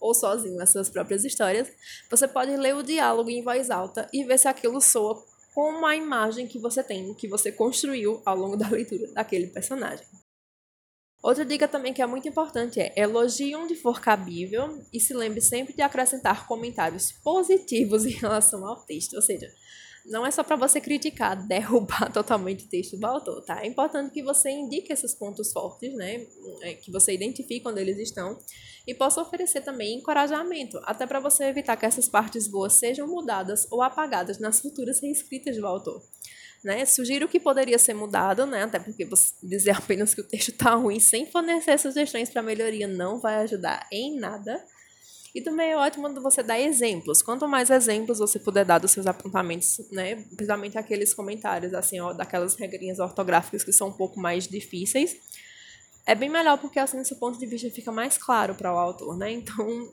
ou 0.00 0.14
sozinho 0.14 0.62
as 0.62 0.70
suas 0.70 0.88
próprias 0.88 1.24
histórias, 1.24 1.68
você 2.08 2.28
pode 2.28 2.56
ler 2.56 2.76
o 2.76 2.84
diálogo 2.84 3.28
em 3.28 3.42
voz 3.42 3.68
alta 3.68 4.08
e 4.12 4.22
ver 4.22 4.38
se 4.38 4.46
aquilo 4.46 4.80
soa 4.80 5.20
como 5.52 5.84
a 5.84 5.96
imagem 5.96 6.46
que 6.46 6.60
você 6.60 6.80
tem, 6.80 7.12
que 7.14 7.26
você 7.26 7.50
construiu 7.50 8.22
ao 8.24 8.36
longo 8.36 8.56
da 8.56 8.68
leitura 8.70 9.08
daquele 9.12 9.48
personagem. 9.48 10.06
Outra 11.22 11.44
dica 11.44 11.68
também 11.68 11.92
que 11.92 12.00
é 12.00 12.06
muito 12.06 12.26
importante 12.26 12.80
é 12.80 12.92
elogie 12.96 13.54
onde 13.54 13.74
for 13.74 14.00
cabível 14.00 14.82
e 14.92 14.98
se 14.98 15.12
lembre 15.12 15.40
sempre 15.42 15.74
de 15.74 15.82
acrescentar 15.82 16.46
comentários 16.46 17.12
positivos 17.12 18.04
em 18.06 18.10
relação 18.10 18.66
ao 18.66 18.76
texto. 18.84 19.14
Ou 19.14 19.22
seja, 19.22 19.46
não 20.06 20.24
é 20.24 20.30
só 20.30 20.42
para 20.42 20.56
você 20.56 20.80
criticar, 20.80 21.36
derrubar 21.46 22.10
totalmente 22.10 22.64
o 22.64 22.68
texto 22.68 22.96
do 22.96 23.06
autor, 23.06 23.44
tá? 23.44 23.62
É 23.62 23.66
importante 23.66 24.12
que 24.12 24.22
você 24.22 24.50
indique 24.50 24.92
esses 24.92 25.14
pontos 25.14 25.52
fortes, 25.52 25.94
né? 25.94 26.26
É, 26.62 26.74
que 26.74 26.90
você 26.90 27.12
identifique 27.12 27.68
onde 27.68 27.80
eles 27.80 27.98
estão 27.98 28.38
e 28.86 28.94
possa 28.94 29.20
oferecer 29.20 29.60
também 29.60 29.98
encorajamento, 29.98 30.80
até 30.84 31.06
para 31.06 31.20
você 31.20 31.44
evitar 31.44 31.76
que 31.76 31.84
essas 31.84 32.08
partes 32.08 32.48
boas 32.48 32.72
sejam 32.72 33.06
mudadas 33.06 33.66
ou 33.70 33.82
apagadas 33.82 34.38
nas 34.38 34.60
futuras 34.60 35.00
reescritas 35.00 35.56
do 35.56 35.66
autor. 35.66 36.02
Né? 36.62 36.84
Sugiro 36.84 37.26
que 37.26 37.40
poderia 37.40 37.78
ser 37.78 37.94
mudado, 37.94 38.44
né? 38.44 38.64
até 38.64 38.78
porque 38.78 39.04
você 39.04 39.32
dizer 39.42 39.70
apenas 39.70 40.14
que 40.14 40.20
o 40.20 40.24
texto 40.24 40.50
está 40.50 40.74
ruim 40.74 41.00
sem 41.00 41.24
fornecer 41.24 41.78
sugestões 41.78 42.28
para 42.28 42.42
melhoria 42.42 42.86
não 42.86 43.18
vai 43.18 43.36
ajudar 43.36 43.86
em 43.90 44.18
nada. 44.18 44.62
E 45.34 45.40
também 45.40 45.70
é 45.70 45.76
ótimo 45.76 46.12
você 46.20 46.42
dar 46.42 46.58
exemplos. 46.58 47.22
Quanto 47.22 47.46
mais 47.46 47.70
exemplos 47.70 48.18
você 48.18 48.38
puder 48.38 48.64
dar 48.64 48.78
dos 48.78 48.90
seus 48.90 49.06
apontamentos, 49.06 49.80
né? 49.92 50.16
Principalmente 50.16 50.76
aqueles 50.76 51.14
comentários, 51.14 51.72
assim, 51.72 52.00
ó, 52.00 52.12
daquelas 52.12 52.56
regrinhas 52.56 52.98
ortográficas 52.98 53.62
que 53.62 53.72
são 53.72 53.88
um 53.88 53.92
pouco 53.92 54.18
mais 54.18 54.48
difíceis. 54.48 55.16
É 56.04 56.14
bem 56.14 56.28
melhor 56.28 56.58
porque 56.58 56.78
assim 56.78 57.02
seu 57.04 57.16
ponto 57.16 57.38
de 57.38 57.46
vista 57.46 57.70
fica 57.70 57.92
mais 57.92 58.18
claro 58.18 58.54
para 58.54 58.74
o 58.74 58.78
autor, 58.78 59.16
né? 59.16 59.30
Então, 59.30 59.92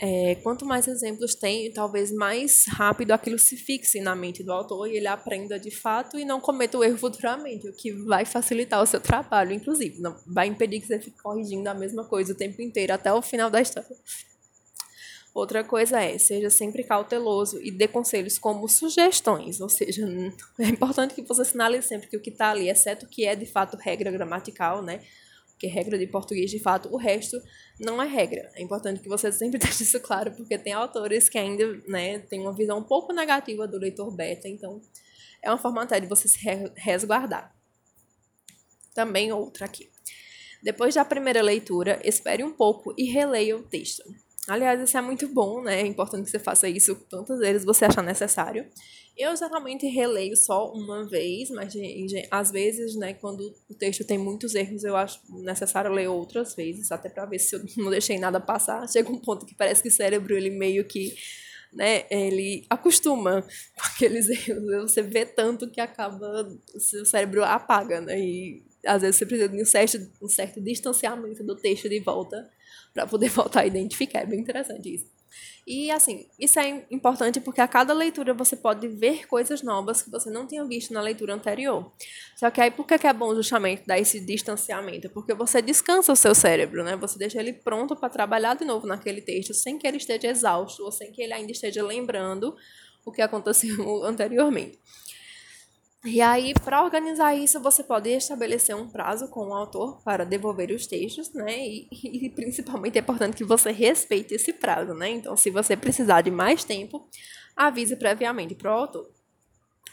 é, 0.00 0.34
quanto 0.36 0.66
mais 0.66 0.88
exemplos 0.88 1.34
tem, 1.34 1.72
talvez 1.72 2.10
mais 2.10 2.64
rápido 2.68 3.12
aquilo 3.12 3.38
se 3.38 3.56
fixe 3.56 4.00
na 4.00 4.14
mente 4.16 4.42
do 4.42 4.52
autor 4.52 4.88
e 4.88 4.96
ele 4.96 5.06
aprenda 5.06 5.58
de 5.58 5.70
fato 5.70 6.18
e 6.18 6.24
não 6.24 6.40
cometa 6.40 6.76
o 6.76 6.82
erro 6.82 6.98
futuramente, 6.98 7.68
o 7.68 7.72
que 7.72 7.92
vai 7.92 8.24
facilitar 8.24 8.82
o 8.82 8.86
seu 8.86 9.00
trabalho, 9.00 9.52
inclusive. 9.52 10.00
Não 10.00 10.16
vai 10.26 10.48
impedir 10.48 10.80
que 10.80 10.86
você 10.86 10.98
fique 10.98 11.22
corrigindo 11.22 11.68
a 11.68 11.74
mesma 11.74 12.04
coisa 12.04 12.32
o 12.32 12.36
tempo 12.36 12.60
inteiro 12.60 12.92
até 12.92 13.12
o 13.12 13.22
final 13.22 13.48
da 13.48 13.60
história. 13.60 13.96
Outra 15.32 15.64
coisa 15.64 16.00
é, 16.00 16.16
seja 16.18 16.50
sempre 16.50 16.84
cauteloso 16.84 17.60
e 17.60 17.70
dê 17.70 17.88
conselhos 17.88 18.38
como 18.38 18.68
sugestões, 18.68 19.60
ou 19.60 19.68
seja, 19.68 20.06
é 20.58 20.66
importante 20.66 21.14
que 21.14 21.22
você 21.22 21.44
sinalize 21.44 21.88
sempre 21.88 22.08
que 22.08 22.16
o 22.16 22.20
que 22.20 22.30
está 22.30 22.50
ali, 22.50 22.68
exceto 22.68 23.06
o 23.06 23.08
que 23.08 23.24
é 23.24 23.34
de 23.34 23.46
fato 23.46 23.76
regra 23.76 24.10
gramatical, 24.10 24.82
né? 24.82 25.00
Que 25.58 25.66
é 25.66 25.70
regra 25.70 25.98
de 25.98 26.06
português 26.06 26.50
de 26.50 26.58
fato, 26.58 26.88
o 26.92 26.96
resto 26.96 27.40
não 27.78 28.02
é 28.02 28.06
regra. 28.06 28.50
É 28.54 28.62
importante 28.62 29.00
que 29.00 29.08
você 29.08 29.30
sempre 29.30 29.58
deixe 29.60 29.82
isso 29.82 30.00
claro, 30.00 30.32
porque 30.32 30.58
tem 30.58 30.72
autores 30.72 31.28
que 31.28 31.38
ainda 31.38 31.80
né, 31.86 32.18
têm 32.18 32.40
uma 32.40 32.54
visão 32.54 32.78
um 32.78 32.84
pouco 32.84 33.12
negativa 33.12 33.66
do 33.66 33.78
leitor 33.78 34.14
beta, 34.14 34.48
então 34.48 34.80
é 35.42 35.50
uma 35.50 35.58
forma 35.58 35.82
até 35.82 36.00
de 36.00 36.06
você 36.06 36.28
se 36.28 36.38
resguardar. 36.76 37.54
Também 38.94 39.32
outra 39.32 39.66
aqui. 39.66 39.90
Depois 40.62 40.94
da 40.94 41.04
primeira 41.04 41.42
leitura, 41.42 42.00
espere 42.02 42.42
um 42.42 42.52
pouco 42.52 42.94
e 42.96 43.04
releia 43.10 43.56
o 43.56 43.62
texto. 43.62 44.02
Aliás, 44.46 44.80
isso 44.80 44.96
é 44.96 45.00
muito 45.00 45.26
bom, 45.28 45.62
né? 45.62 45.80
É 45.80 45.86
importante 45.86 46.24
que 46.24 46.30
você 46.30 46.38
faça 46.38 46.68
isso 46.68 46.96
quantas 47.10 47.38
vezes 47.38 47.64
você 47.64 47.86
achar 47.86 48.02
necessário. 48.02 48.66
Eu 49.16 49.34
geralmente 49.36 49.86
releio 49.86 50.36
só 50.36 50.72
uma 50.72 51.08
vez, 51.08 51.48
mas 51.50 51.72
às 52.30 52.50
vezes, 52.50 52.96
né, 52.96 53.14
quando 53.14 53.54
o 53.68 53.74
texto 53.74 54.04
tem 54.04 54.18
muitos 54.18 54.54
erros, 54.54 54.82
eu 54.84 54.96
acho 54.96 55.20
necessário 55.28 55.92
ler 55.92 56.08
outras 56.08 56.54
vezes, 56.54 56.90
até 56.90 57.08
para 57.08 57.24
ver 57.24 57.38
se 57.38 57.54
eu 57.54 57.62
não 57.76 57.90
deixei 57.90 58.18
nada 58.18 58.40
passar. 58.40 58.86
Chega 58.88 59.10
um 59.10 59.18
ponto 59.18 59.46
que 59.46 59.54
parece 59.54 59.82
que 59.82 59.88
o 59.88 59.92
cérebro 59.92 60.36
ele 60.36 60.50
meio 60.50 60.84
que 60.84 61.14
né, 61.72 62.04
ele 62.10 62.66
acostuma 62.68 63.42
com 63.76 63.86
aqueles 63.94 64.28
erros. 64.28 64.90
Você 64.90 65.00
vê 65.00 65.24
tanto 65.24 65.70
que 65.70 65.80
acaba, 65.80 66.48
seu 66.78 67.06
cérebro 67.06 67.44
apaga, 67.44 68.00
né? 68.00 68.18
E 68.18 68.62
às 68.84 69.00
vezes 69.00 69.16
você 69.16 69.26
precisa 69.26 69.48
de 69.48 69.62
um 69.62 69.64
certo, 69.64 70.10
um 70.20 70.28
certo 70.28 70.60
distanciamento 70.60 71.42
do 71.42 71.56
texto 71.56 71.88
de 71.88 72.00
volta 72.00 72.50
para 72.94 73.06
poder 73.06 73.28
voltar 73.30 73.60
a 73.60 73.66
identificar. 73.66 74.20
É 74.20 74.26
bem 74.26 74.40
interessante 74.40 74.94
isso. 74.94 75.12
E 75.66 75.90
assim, 75.90 76.28
isso 76.38 76.60
é 76.60 76.86
importante 76.90 77.40
porque 77.40 77.60
a 77.60 77.66
cada 77.66 77.94
leitura 77.94 78.34
você 78.34 78.54
pode 78.54 78.86
ver 78.86 79.26
coisas 79.26 79.62
novas 79.62 80.02
que 80.02 80.10
você 80.10 80.30
não 80.30 80.46
tinha 80.46 80.62
visto 80.64 80.92
na 80.92 81.00
leitura 81.00 81.34
anterior. 81.34 81.90
Só 82.36 82.50
que 82.50 82.60
aí 82.60 82.70
por 82.70 82.86
que 82.86 83.06
é 83.06 83.12
bom 83.12 83.34
justamente 83.34 83.82
dar 83.86 83.98
esse 83.98 84.20
distanciamento? 84.20 85.08
Porque 85.10 85.32
você 85.32 85.62
descansa 85.62 86.12
o 86.12 86.16
seu 86.16 86.34
cérebro, 86.34 86.84
né? 86.84 86.96
Você 86.96 87.18
deixa 87.18 87.40
ele 87.40 87.52
pronto 87.52 87.96
para 87.96 88.10
trabalhar 88.10 88.54
de 88.54 88.64
novo 88.64 88.86
naquele 88.86 89.22
texto 89.22 89.54
sem 89.54 89.78
que 89.78 89.86
ele 89.86 89.96
esteja 89.96 90.28
exausto 90.28 90.84
ou 90.84 90.92
sem 90.92 91.10
que 91.10 91.22
ele 91.22 91.32
ainda 91.32 91.50
esteja 91.50 91.82
lembrando 91.82 92.54
o 93.04 93.10
que 93.10 93.22
aconteceu 93.22 94.04
anteriormente. 94.04 94.78
E 96.04 96.20
aí, 96.20 96.52
para 96.52 96.84
organizar 96.84 97.34
isso, 97.34 97.58
você 97.60 97.82
pode 97.82 98.10
estabelecer 98.10 98.76
um 98.76 98.86
prazo 98.86 99.26
com 99.28 99.48
o 99.48 99.54
autor 99.54 100.02
para 100.02 100.22
devolver 100.22 100.70
os 100.70 100.86
textos, 100.86 101.32
né? 101.32 101.66
E, 101.66 101.88
e, 102.26 102.28
principalmente 102.28 102.98
é 102.98 103.00
importante 103.00 103.36
que 103.36 103.44
você 103.44 103.72
respeite 103.72 104.34
esse 104.34 104.52
prazo, 104.52 104.92
né? 104.92 105.08
Então, 105.08 105.34
se 105.34 105.48
você 105.48 105.74
precisar 105.74 106.20
de 106.20 106.30
mais 106.30 106.62
tempo, 106.62 107.08
avise 107.56 107.96
previamente 107.96 108.54
para 108.54 108.70
o 108.70 108.78
autor. 108.80 109.10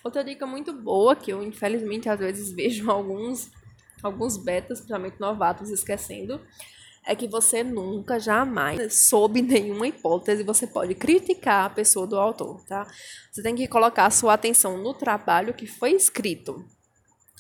Outra 0.04 0.22
dica 0.22 0.46
muito 0.46 0.74
boa 0.74 1.16
que 1.16 1.32
eu 1.32 1.42
infelizmente 1.44 2.10
às 2.10 2.20
vezes 2.20 2.52
vejo 2.52 2.90
alguns 2.92 3.50
alguns 4.04 4.36
betas, 4.36 4.80
principalmente 4.80 5.20
novatos, 5.20 5.70
esquecendo, 5.70 6.42
é 7.06 7.16
que 7.16 7.28
você 7.28 7.64
nunca, 7.64 8.20
jamais, 8.20 9.08
sob 9.08 9.42
nenhuma 9.42 9.88
hipótese, 9.88 10.44
você 10.44 10.68
pode 10.68 10.94
criticar 10.96 11.66
a 11.66 11.70
pessoa 11.70 12.06
do 12.06 12.20
autor, 12.20 12.64
tá? 12.66 12.88
Você 13.32 13.42
tem 13.42 13.56
que 13.56 13.68
colocar 13.68 14.06
a 14.06 14.12
sua 14.12 14.34
atenção 14.34 14.78
no 14.78 14.94
trabalho 14.94 15.54
que 15.54 15.66
foi 15.66 15.94
escrito. 15.94 16.64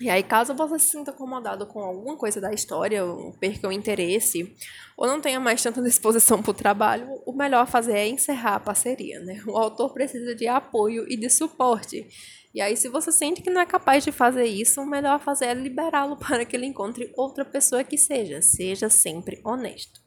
E 0.01 0.09
aí, 0.09 0.23
caso 0.23 0.55
você 0.55 0.79
se 0.79 0.89
sinta 0.89 1.11
incomodado 1.11 1.67
com 1.67 1.79
alguma 1.79 2.17
coisa 2.17 2.41
da 2.41 2.51
história, 2.51 3.05
ou 3.05 3.33
perca 3.33 3.67
o 3.67 3.71
interesse, 3.71 4.55
ou 4.97 5.05
não 5.05 5.21
tenha 5.21 5.39
mais 5.39 5.61
tanta 5.61 5.79
disposição 5.83 6.41
para 6.41 6.49
o 6.49 6.55
trabalho, 6.55 7.21
o 7.23 7.31
melhor 7.31 7.61
a 7.61 7.67
fazer 7.67 7.93
é 7.93 8.07
encerrar 8.07 8.55
a 8.55 8.59
parceria, 8.59 9.19
né? 9.19 9.43
O 9.45 9.55
autor 9.55 9.93
precisa 9.93 10.33
de 10.33 10.47
apoio 10.47 11.05
e 11.07 11.15
de 11.15 11.29
suporte. 11.29 12.07
E 12.53 12.59
aí, 12.59 12.75
se 12.75 12.89
você 12.89 13.11
sente 13.11 13.41
que 13.41 13.49
não 13.49 13.61
é 13.61 13.65
capaz 13.65 14.03
de 14.03 14.11
fazer 14.11 14.45
isso, 14.45 14.81
o 14.81 14.85
melhor 14.85 15.15
a 15.15 15.19
fazer 15.19 15.45
é 15.45 15.53
liberá-lo 15.53 16.17
para 16.19 16.45
que 16.45 16.55
ele 16.55 16.65
encontre 16.65 17.11
outra 17.15 17.45
pessoa 17.45 17.83
que 17.83 17.97
seja. 17.97 18.41
Seja 18.41 18.89
sempre 18.89 19.39
honesto. 19.43 20.01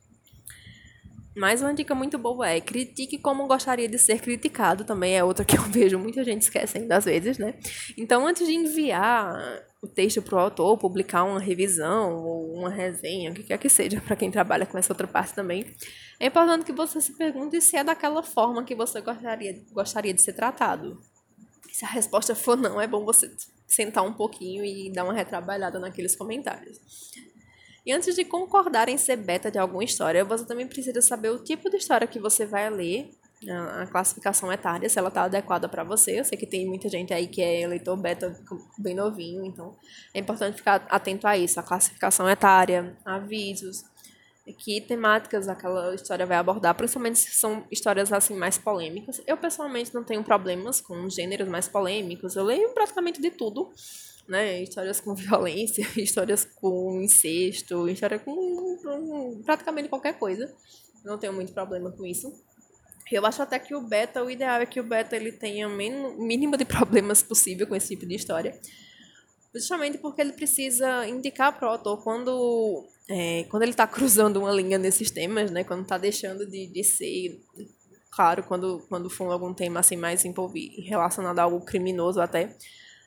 Mais 1.36 1.60
uma 1.60 1.74
dica 1.74 1.96
muito 1.96 2.16
boa 2.16 2.48
é 2.48 2.60
critique 2.60 3.18
como 3.18 3.48
gostaria 3.48 3.88
de 3.88 3.98
ser 3.98 4.20
criticado, 4.20 4.84
também 4.84 5.16
é 5.16 5.24
outra 5.24 5.44
que 5.44 5.58
eu 5.58 5.62
vejo 5.66 5.98
muita 5.98 6.22
gente 6.22 6.42
esquecendo 6.42 6.92
às 6.92 7.06
vezes, 7.06 7.38
né? 7.38 7.54
Então, 7.98 8.24
antes 8.24 8.46
de 8.46 8.54
enviar 8.54 9.34
o 9.82 9.88
texto 9.88 10.22
para 10.22 10.36
o 10.36 10.38
autor, 10.38 10.78
publicar 10.78 11.24
uma 11.24 11.40
revisão 11.40 12.24
ou 12.24 12.54
uma 12.54 12.70
resenha, 12.70 13.32
o 13.32 13.34
que 13.34 13.42
quer 13.42 13.58
que 13.58 13.68
seja, 13.68 14.00
para 14.00 14.14
quem 14.14 14.30
trabalha 14.30 14.64
com 14.64 14.78
essa 14.78 14.92
outra 14.92 15.08
parte 15.08 15.34
também, 15.34 15.66
é 16.20 16.26
importante 16.26 16.64
que 16.64 16.72
você 16.72 17.00
se 17.00 17.16
pergunte 17.16 17.60
se 17.60 17.76
é 17.76 17.82
daquela 17.82 18.22
forma 18.22 18.62
que 18.62 18.74
você 18.76 19.00
gostaria, 19.00 19.60
gostaria 19.72 20.14
de 20.14 20.22
ser 20.22 20.34
tratado. 20.34 21.00
Se 21.74 21.84
a 21.84 21.88
resposta 21.88 22.36
for 22.36 22.56
não, 22.56 22.80
é 22.80 22.86
bom 22.86 23.04
você 23.04 23.28
sentar 23.66 24.04
um 24.04 24.12
pouquinho 24.12 24.64
e 24.64 24.92
dar 24.92 25.02
uma 25.02 25.12
retrabalhada 25.12 25.80
naqueles 25.80 26.14
comentários. 26.14 26.78
E 27.84 27.90
antes 27.92 28.14
de 28.14 28.24
concordar 28.24 28.88
em 28.88 28.96
ser 28.96 29.16
beta 29.16 29.50
de 29.50 29.58
alguma 29.58 29.82
história, 29.82 30.24
você 30.24 30.46
também 30.46 30.68
precisa 30.68 31.02
saber 31.02 31.30
o 31.30 31.42
tipo 31.42 31.68
de 31.68 31.78
história 31.78 32.06
que 32.06 32.20
você 32.20 32.46
vai 32.46 32.70
ler, 32.70 33.10
a 33.50 33.88
classificação 33.88 34.52
etária, 34.52 34.88
se 34.88 35.00
ela 35.00 35.08
está 35.08 35.24
adequada 35.24 35.68
para 35.68 35.82
você. 35.82 36.20
Eu 36.20 36.24
sei 36.24 36.38
que 36.38 36.46
tem 36.46 36.64
muita 36.64 36.88
gente 36.88 37.12
aí 37.12 37.26
que 37.26 37.42
é 37.42 37.66
leitor 37.66 37.96
beta 37.96 38.40
bem 38.78 38.94
novinho, 38.94 39.44
então 39.44 39.76
é 40.14 40.20
importante 40.20 40.56
ficar 40.56 40.86
atento 40.88 41.26
a 41.26 41.36
isso, 41.36 41.58
a 41.58 41.62
classificação 41.64 42.30
etária, 42.30 42.96
avisos, 43.04 43.82
que 44.52 44.80
temáticas 44.82 45.48
aquela 45.48 45.94
história 45.94 46.26
vai 46.26 46.36
abordar, 46.36 46.74
principalmente 46.74 47.18
se 47.18 47.30
são 47.38 47.66
histórias 47.70 48.12
assim 48.12 48.36
mais 48.36 48.58
polêmicas. 48.58 49.22
Eu 49.26 49.36
pessoalmente 49.36 49.94
não 49.94 50.04
tenho 50.04 50.22
problemas 50.22 50.80
com 50.80 51.08
gêneros 51.08 51.48
mais 51.48 51.66
polêmicos. 51.66 52.36
Eu 52.36 52.44
leio 52.44 52.68
praticamente 52.74 53.22
de 53.22 53.30
tudo, 53.30 53.72
né? 54.28 54.62
Histórias 54.62 55.00
com 55.00 55.14
violência, 55.16 55.86
histórias 55.96 56.44
com 56.44 57.00
incesto, 57.00 57.88
história 57.88 58.18
com, 58.18 59.40
praticamente 59.44 59.88
qualquer 59.88 60.18
coisa. 60.18 60.54
Não 61.04 61.18
tenho 61.18 61.32
muito 61.32 61.52
problema 61.52 61.90
com 61.90 62.04
isso. 62.04 62.30
Eu 63.10 63.24
acho 63.26 63.42
até 63.42 63.58
que 63.58 63.74
o 63.74 63.82
beta, 63.82 64.22
o 64.24 64.30
ideal 64.30 64.60
é 64.60 64.66
que 64.66 64.80
o 64.80 64.84
beta 64.84 65.14
ele 65.14 65.32
tenha 65.32 65.68
o 65.68 65.70
mínimo 65.70 66.56
de 66.56 66.64
problemas 66.64 67.22
possível 67.22 67.66
com 67.66 67.76
esse 67.76 67.88
tipo 67.88 68.06
de 68.06 68.14
história. 68.14 68.58
Justamente 69.54 69.98
porque 69.98 70.20
ele 70.20 70.32
precisa 70.32 71.06
indicar 71.06 71.56
para 71.56 71.68
o 71.68 71.72
autor 71.72 72.02
quando 72.02 72.84
é, 73.08 73.44
quando 73.44 73.62
ele 73.62 73.70
está 73.70 73.86
cruzando 73.86 74.40
uma 74.40 74.50
linha 74.50 74.78
nesses 74.78 75.10
temas, 75.10 75.50
né, 75.50 75.62
quando 75.62 75.82
está 75.82 75.96
deixando 75.96 76.44
de, 76.44 76.66
de 76.66 76.82
ser, 76.82 77.40
claro, 78.10 78.42
quando, 78.44 78.84
quando 78.88 79.08
for 79.08 79.30
algum 79.30 79.54
tema 79.54 79.80
assim 79.80 79.96
mais 79.96 80.24
envolvido, 80.24 80.82
relacionado 80.82 81.38
a 81.38 81.42
algo 81.42 81.64
criminoso 81.64 82.20
até, 82.20 82.56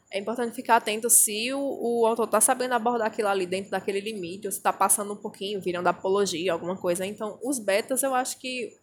é 0.10 0.20
importante 0.20 0.56
ficar 0.56 0.78
atento 0.78 1.10
se 1.10 1.52
o, 1.54 1.60
o 1.60 2.06
autor 2.06 2.26
está 2.26 2.40
sabendo 2.40 2.74
abordar 2.74 3.08
aquilo 3.08 3.28
ali 3.28 3.46
dentro 3.46 3.72
daquele 3.72 4.00
limite, 4.00 4.48
ou 4.48 4.52
se 4.52 4.60
está 4.60 4.72
passando 4.72 5.12
um 5.12 5.18
pouquinho, 5.18 5.60
virando 5.60 5.88
apologia, 5.88 6.54
alguma 6.54 6.78
coisa. 6.78 7.06
Então, 7.06 7.38
os 7.44 7.60
betas, 7.60 8.04
eu 8.04 8.16
acho 8.16 8.40
que 8.40 8.74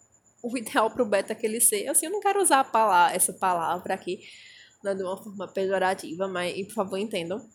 o 0.42 0.54
ideal 0.58 0.90
para 0.90 1.02
o 1.02 1.08
beta 1.08 1.32
é 1.32 1.36
que 1.36 1.46
ele 1.46 1.60
seja, 1.60 1.92
assim, 1.92 2.06
eu 2.06 2.12
não 2.12 2.20
quero 2.20 2.42
usar 2.42 2.62
palavra, 2.64 3.16
essa 3.16 3.32
palavra 3.32 3.94
aqui 3.94 4.20
né, 4.82 4.94
de 4.94 5.02
uma 5.02 5.16
forma 5.16 5.48
pejorativa, 5.48 6.28
mas, 6.28 6.54
por 6.66 6.74
favor, 6.74 6.98
entendam. 6.98 7.48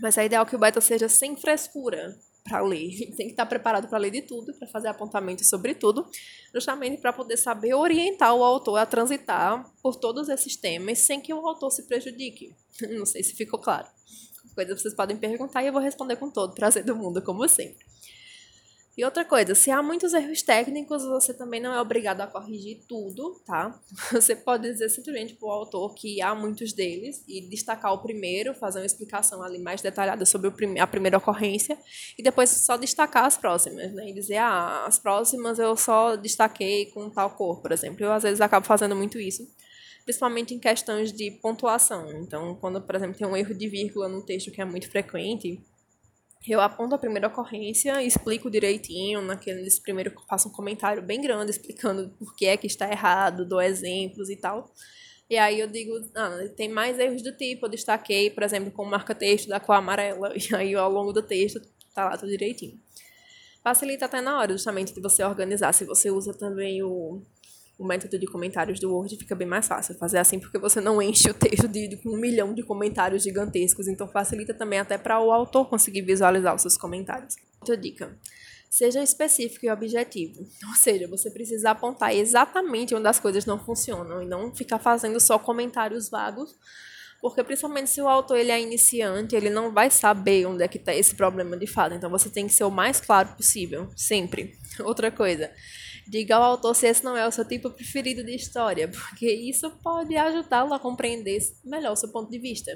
Mas 0.00 0.16
é 0.16 0.24
ideal 0.24 0.46
que 0.46 0.56
o 0.56 0.58
beta 0.58 0.80
seja 0.80 1.08
sem 1.08 1.36
frescura, 1.36 2.16
para 2.44 2.60
ler. 2.60 2.90
Tem 3.16 3.26
que 3.26 3.32
estar 3.32 3.46
preparado 3.46 3.88
para 3.88 3.98
ler 3.98 4.10
de 4.10 4.22
tudo, 4.22 4.52
para 4.54 4.68
fazer 4.68 4.88
apontamentos 4.88 5.48
sobre 5.48 5.74
tudo, 5.74 6.06
justamente 6.54 7.00
para 7.00 7.12
poder 7.12 7.36
saber 7.36 7.74
orientar 7.74 8.34
o 8.34 8.42
autor 8.42 8.78
a 8.78 8.86
transitar 8.86 9.64
por 9.82 9.96
todos 9.96 10.28
esses 10.28 10.56
temas 10.56 10.98
sem 11.00 11.20
que 11.20 11.32
o 11.32 11.46
autor 11.46 11.70
se 11.70 11.84
prejudique. 11.84 12.54
Não 12.90 13.06
sei 13.06 13.22
se 13.22 13.34
ficou 13.34 13.58
claro. 13.58 13.86
Coisa 14.54 14.76
vocês 14.76 14.94
podem 14.94 15.16
perguntar 15.16 15.62
e 15.62 15.68
eu 15.68 15.72
vou 15.72 15.80
responder 15.80 16.16
com 16.16 16.30
todo 16.30 16.54
prazer 16.54 16.84
do 16.84 16.94
mundo, 16.94 17.22
como 17.22 17.48
sempre. 17.48 17.86
E 18.94 19.02
outra 19.06 19.24
coisa, 19.24 19.54
se 19.54 19.70
há 19.70 19.82
muitos 19.82 20.12
erros 20.12 20.42
técnicos, 20.42 21.02
você 21.02 21.32
também 21.32 21.62
não 21.62 21.72
é 21.72 21.80
obrigado 21.80 22.20
a 22.20 22.26
corrigir 22.26 22.82
tudo, 22.86 23.40
tá? 23.46 23.80
Você 24.12 24.36
pode 24.36 24.70
dizer 24.70 24.90
simplesmente 24.90 25.34
para 25.34 25.48
o 25.48 25.50
autor 25.50 25.94
que 25.94 26.20
há 26.20 26.34
muitos 26.34 26.74
deles 26.74 27.24
e 27.26 27.40
destacar 27.40 27.94
o 27.94 28.02
primeiro, 28.02 28.54
fazer 28.54 28.80
uma 28.80 28.86
explicação 28.86 29.42
ali 29.42 29.58
mais 29.58 29.80
detalhada 29.80 30.26
sobre 30.26 30.52
a 30.78 30.86
primeira 30.86 31.16
ocorrência 31.16 31.78
e 32.18 32.22
depois 32.22 32.50
só 32.50 32.76
destacar 32.76 33.24
as 33.24 33.38
próximas, 33.38 33.92
né? 33.94 34.10
E 34.10 34.12
dizer, 34.12 34.36
ah, 34.36 34.84
as 34.86 34.98
próximas 34.98 35.58
eu 35.58 35.74
só 35.74 36.14
destaquei 36.14 36.86
com 36.86 37.08
tal 37.08 37.30
cor, 37.30 37.62
por 37.62 37.72
exemplo. 37.72 38.04
Eu 38.04 38.12
às 38.12 38.22
vezes 38.24 38.42
acabo 38.42 38.66
fazendo 38.66 38.94
muito 38.94 39.18
isso, 39.18 39.48
principalmente 40.04 40.52
em 40.52 40.58
questões 40.58 41.12
de 41.14 41.30
pontuação. 41.30 42.10
Então, 42.20 42.54
quando, 42.56 42.78
por 42.82 42.94
exemplo, 42.94 43.16
tem 43.16 43.26
um 43.26 43.34
erro 43.34 43.54
de 43.54 43.68
vírgula 43.68 44.06
no 44.06 44.20
texto 44.22 44.50
que 44.50 44.60
é 44.60 44.66
muito 44.66 44.90
frequente, 44.90 45.64
eu 46.50 46.60
aponto 46.60 46.94
a 46.94 46.98
primeira 46.98 47.28
ocorrência, 47.28 48.02
explico 48.02 48.50
direitinho, 48.50 49.22
naqueles 49.22 49.78
primeiro 49.78 50.12
faço 50.28 50.48
um 50.48 50.52
comentário 50.52 51.02
bem 51.02 51.20
grande 51.20 51.52
explicando 51.52 52.08
por 52.18 52.34
que 52.34 52.46
é 52.46 52.56
que 52.56 52.66
está 52.66 52.90
errado, 52.90 53.46
dou 53.46 53.60
exemplos 53.60 54.28
e 54.28 54.36
tal. 54.36 54.72
E 55.30 55.38
aí 55.38 55.60
eu 55.60 55.66
digo, 55.68 55.92
ah, 56.16 56.30
tem 56.56 56.68
mais 56.68 56.98
erros 56.98 57.22
do 57.22 57.36
tipo, 57.36 57.66
eu 57.66 57.70
destaquei, 57.70 58.28
por 58.28 58.42
exemplo, 58.42 58.70
com 58.72 58.84
marca-texto 58.84 59.48
da 59.48 59.60
cor 59.60 59.76
amarela, 59.76 60.32
e 60.36 60.54
aí 60.54 60.74
ao 60.74 60.90
longo 60.90 61.12
do 61.12 61.22
texto 61.22 61.60
tá 61.94 62.04
lá 62.06 62.18
tudo 62.18 62.30
direitinho. 62.30 62.78
Facilita 63.62 64.06
até 64.06 64.20
na 64.20 64.38
hora, 64.38 64.52
justamente, 64.52 64.92
de 64.92 65.00
você 65.00 65.22
organizar. 65.22 65.72
Se 65.72 65.84
você 65.84 66.10
usa 66.10 66.34
também 66.34 66.82
o 66.82 67.22
o 67.82 67.86
método 67.86 68.18
de 68.18 68.26
comentários 68.26 68.78
do 68.78 68.92
Word 68.92 69.16
fica 69.16 69.34
bem 69.34 69.46
mais 69.46 69.66
fácil 69.66 69.94
fazer 69.96 70.18
assim, 70.18 70.38
porque 70.38 70.58
você 70.58 70.80
não 70.80 71.02
enche 71.02 71.28
o 71.28 71.34
texto 71.34 71.66
de, 71.66 71.88
de 71.88 72.08
um 72.08 72.16
milhão 72.16 72.54
de 72.54 72.62
comentários 72.62 73.22
gigantescos, 73.22 73.88
então 73.88 74.08
facilita 74.08 74.54
também 74.54 74.78
até 74.78 74.96
para 74.96 75.20
o 75.20 75.32
autor 75.32 75.68
conseguir 75.68 76.02
visualizar 76.02 76.54
os 76.54 76.62
seus 76.62 76.76
comentários. 76.76 77.34
Outra 77.60 77.76
dica. 77.76 78.16
Seja 78.70 79.02
específico 79.02 79.66
e 79.66 79.70
objetivo. 79.70 80.46
Ou 80.68 80.74
seja, 80.74 81.06
você 81.06 81.30
precisa 81.30 81.70
apontar 81.70 82.14
exatamente 82.14 82.94
onde 82.94 83.06
as 83.06 83.20
coisas 83.20 83.44
não 83.44 83.58
funcionam 83.58 84.22
e 84.22 84.26
não 84.26 84.54
ficar 84.54 84.78
fazendo 84.78 85.20
só 85.20 85.38
comentários 85.38 86.08
vagos, 86.08 86.56
porque 87.20 87.44
principalmente 87.44 87.90
se 87.90 88.00
o 88.00 88.08
autor 88.08 88.38
ele 88.38 88.50
é 88.50 88.60
iniciante, 88.60 89.36
ele 89.36 89.50
não 89.50 89.70
vai 89.72 89.90
saber 89.90 90.46
onde 90.46 90.64
é 90.64 90.68
que 90.68 90.78
está 90.78 90.94
esse 90.94 91.14
problema 91.14 91.56
de 91.56 91.66
fato. 91.66 91.94
Então 91.94 92.10
você 92.10 92.30
tem 92.30 92.46
que 92.46 92.52
ser 92.52 92.64
o 92.64 92.70
mais 92.70 93.00
claro 93.00 93.28
possível, 93.36 93.90
sempre. 93.94 94.58
Outra 94.80 95.10
coisa, 95.10 95.50
Diga 96.12 96.36
ao 96.36 96.42
autor 96.42 96.74
se 96.74 96.86
esse 96.86 97.02
não 97.02 97.16
é 97.16 97.26
o 97.26 97.32
seu 97.32 97.42
tipo 97.42 97.70
preferido 97.70 98.22
de 98.22 98.34
história, 98.34 98.86
porque 98.86 99.32
isso 99.32 99.70
pode 99.82 100.14
ajudá-lo 100.14 100.74
a 100.74 100.78
compreender 100.78 101.38
melhor 101.64 101.92
o 101.92 101.96
seu 101.96 102.12
ponto 102.12 102.30
de 102.30 102.38
vista. 102.38 102.70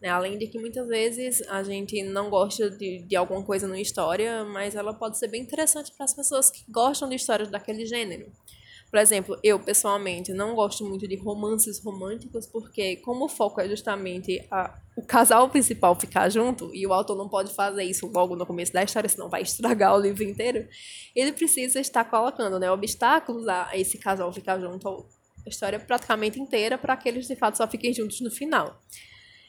Né? 0.00 0.08
Além 0.08 0.38
de 0.38 0.46
que 0.46 0.56
muitas 0.56 0.86
vezes 0.86 1.42
a 1.48 1.64
gente 1.64 2.00
não 2.04 2.30
gosta 2.30 2.70
de, 2.70 3.02
de 3.02 3.16
alguma 3.16 3.42
coisa 3.42 3.66
numa 3.66 3.80
história, 3.80 4.44
mas 4.44 4.76
ela 4.76 4.94
pode 4.94 5.18
ser 5.18 5.26
bem 5.26 5.42
interessante 5.42 5.90
para 5.96 6.04
as 6.04 6.14
pessoas 6.14 6.48
que 6.48 6.62
gostam 6.70 7.08
de 7.08 7.16
histórias 7.16 7.50
daquele 7.50 7.84
gênero. 7.86 8.30
Por 8.90 8.98
exemplo, 8.98 9.38
eu 9.42 9.58
pessoalmente 9.58 10.32
não 10.32 10.54
gosto 10.54 10.84
muito 10.84 11.08
de 11.08 11.16
romances 11.16 11.82
românticos 11.82 12.46
porque, 12.46 12.96
como 12.96 13.24
o 13.24 13.28
foco 13.28 13.60
é 13.60 13.68
justamente 13.68 14.46
a, 14.50 14.78
o 14.96 15.02
casal 15.02 15.48
principal 15.48 15.94
ficar 15.98 16.28
junto 16.28 16.74
e 16.74 16.86
o 16.86 16.92
autor 16.92 17.16
não 17.16 17.28
pode 17.28 17.52
fazer 17.52 17.84
isso 17.84 18.06
logo 18.06 18.36
no 18.36 18.46
começo 18.46 18.72
da 18.72 18.82
história, 18.82 19.08
senão 19.08 19.28
vai 19.28 19.42
estragar 19.42 19.94
o 19.94 20.00
livro 20.00 20.22
inteiro, 20.22 20.68
ele 21.14 21.32
precisa 21.32 21.80
estar 21.80 22.04
colocando 22.04 22.58
né, 22.58 22.70
obstáculos 22.70 23.46
a 23.48 23.70
esse 23.74 23.98
casal 23.98 24.32
ficar 24.32 24.60
junto 24.60 24.88
a 24.88 25.48
história 25.48 25.78
praticamente 25.78 26.40
inteira 26.40 26.78
para 26.78 26.96
que 26.96 27.08
eles 27.08 27.26
de 27.26 27.36
fato 27.36 27.56
só 27.56 27.66
fiquem 27.66 27.92
juntos 27.92 28.20
no 28.20 28.30
final. 28.30 28.80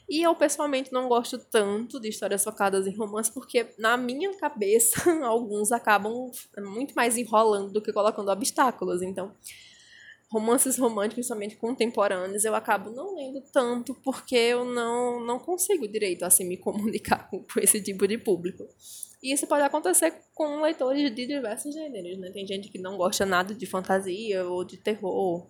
E 0.08 0.22
eu, 0.22 0.34
pessoalmente, 0.34 0.90
não 0.90 1.06
gosto 1.06 1.38
tanto 1.38 2.00
de 2.00 2.08
histórias 2.08 2.42
focadas 2.42 2.86
em 2.86 2.96
romance, 2.96 3.30
porque, 3.30 3.66
na 3.78 3.96
minha 3.96 4.32
cabeça, 4.34 4.96
alguns 5.22 5.70
acabam 5.70 6.30
muito 6.56 6.94
mais 6.94 7.18
enrolando 7.18 7.72
do 7.72 7.82
que 7.82 7.92
colocando 7.92 8.30
obstáculos. 8.30 9.02
Então, 9.02 9.34
romances 10.30 10.78
românticos, 10.78 11.26
principalmente 11.26 11.56
contemporâneos, 11.56 12.44
eu 12.44 12.54
acabo 12.54 12.90
não 12.90 13.14
lendo 13.14 13.42
tanto, 13.52 13.94
porque 14.02 14.36
eu 14.36 14.64
não, 14.64 15.20
não 15.24 15.38
consigo 15.38 15.86
direito, 15.86 16.22
assim, 16.24 16.44
me 16.44 16.56
comunicar 16.58 17.28
com, 17.28 17.42
com 17.42 17.60
esse 17.60 17.82
tipo 17.82 18.08
de 18.08 18.16
público. 18.16 18.66
E 19.22 19.32
isso 19.32 19.46
pode 19.46 19.62
acontecer 19.62 20.14
com 20.32 20.62
leitores 20.62 21.14
de 21.14 21.26
diversos 21.26 21.74
gêneros, 21.74 22.18
né? 22.18 22.30
Tem 22.30 22.46
gente 22.46 22.68
que 22.68 22.78
não 22.78 22.96
gosta 22.96 23.26
nada 23.26 23.52
de 23.52 23.66
fantasia 23.66 24.46
ou 24.46 24.64
de 24.64 24.76
terror 24.76 25.46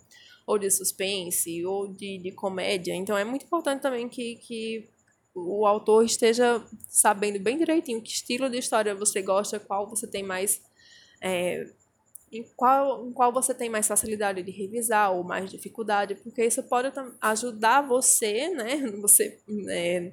ou 0.49 0.59
de 0.59 0.71
suspense, 0.71 1.63
ou 1.67 1.87
de, 1.87 2.17
de 2.17 2.33
comédia. 2.33 2.95
Então 2.95 3.19
é 3.19 3.23
muito 3.23 3.45
importante 3.45 3.83
também 3.83 4.09
que, 4.09 4.37
que 4.37 4.89
o 5.35 5.67
autor 5.67 6.03
esteja 6.03 6.65
sabendo 6.89 7.39
bem 7.39 7.59
direitinho 7.59 8.01
que 8.01 8.11
estilo 8.11 8.49
de 8.49 8.57
história 8.57 8.95
você 8.95 9.21
gosta, 9.21 9.61
qual 9.61 9.87
você 9.87 10.07
tem 10.07 10.23
mais. 10.23 10.63
É, 11.21 11.67
em 12.33 12.43
qual, 12.57 13.07
em 13.07 13.13
qual 13.13 13.31
você 13.31 13.53
tem 13.53 13.69
mais 13.69 13.87
facilidade 13.87 14.43
de 14.43 14.51
revisar 14.51 15.13
ou 15.13 15.23
mais 15.23 15.51
dificuldade, 15.51 16.15
porque 16.15 16.43
isso 16.43 16.63
pode 16.63 16.91
ajudar 17.21 17.87
você, 17.87 18.49
né? 18.49 18.77
Você. 19.03 19.39
É, 19.69 20.13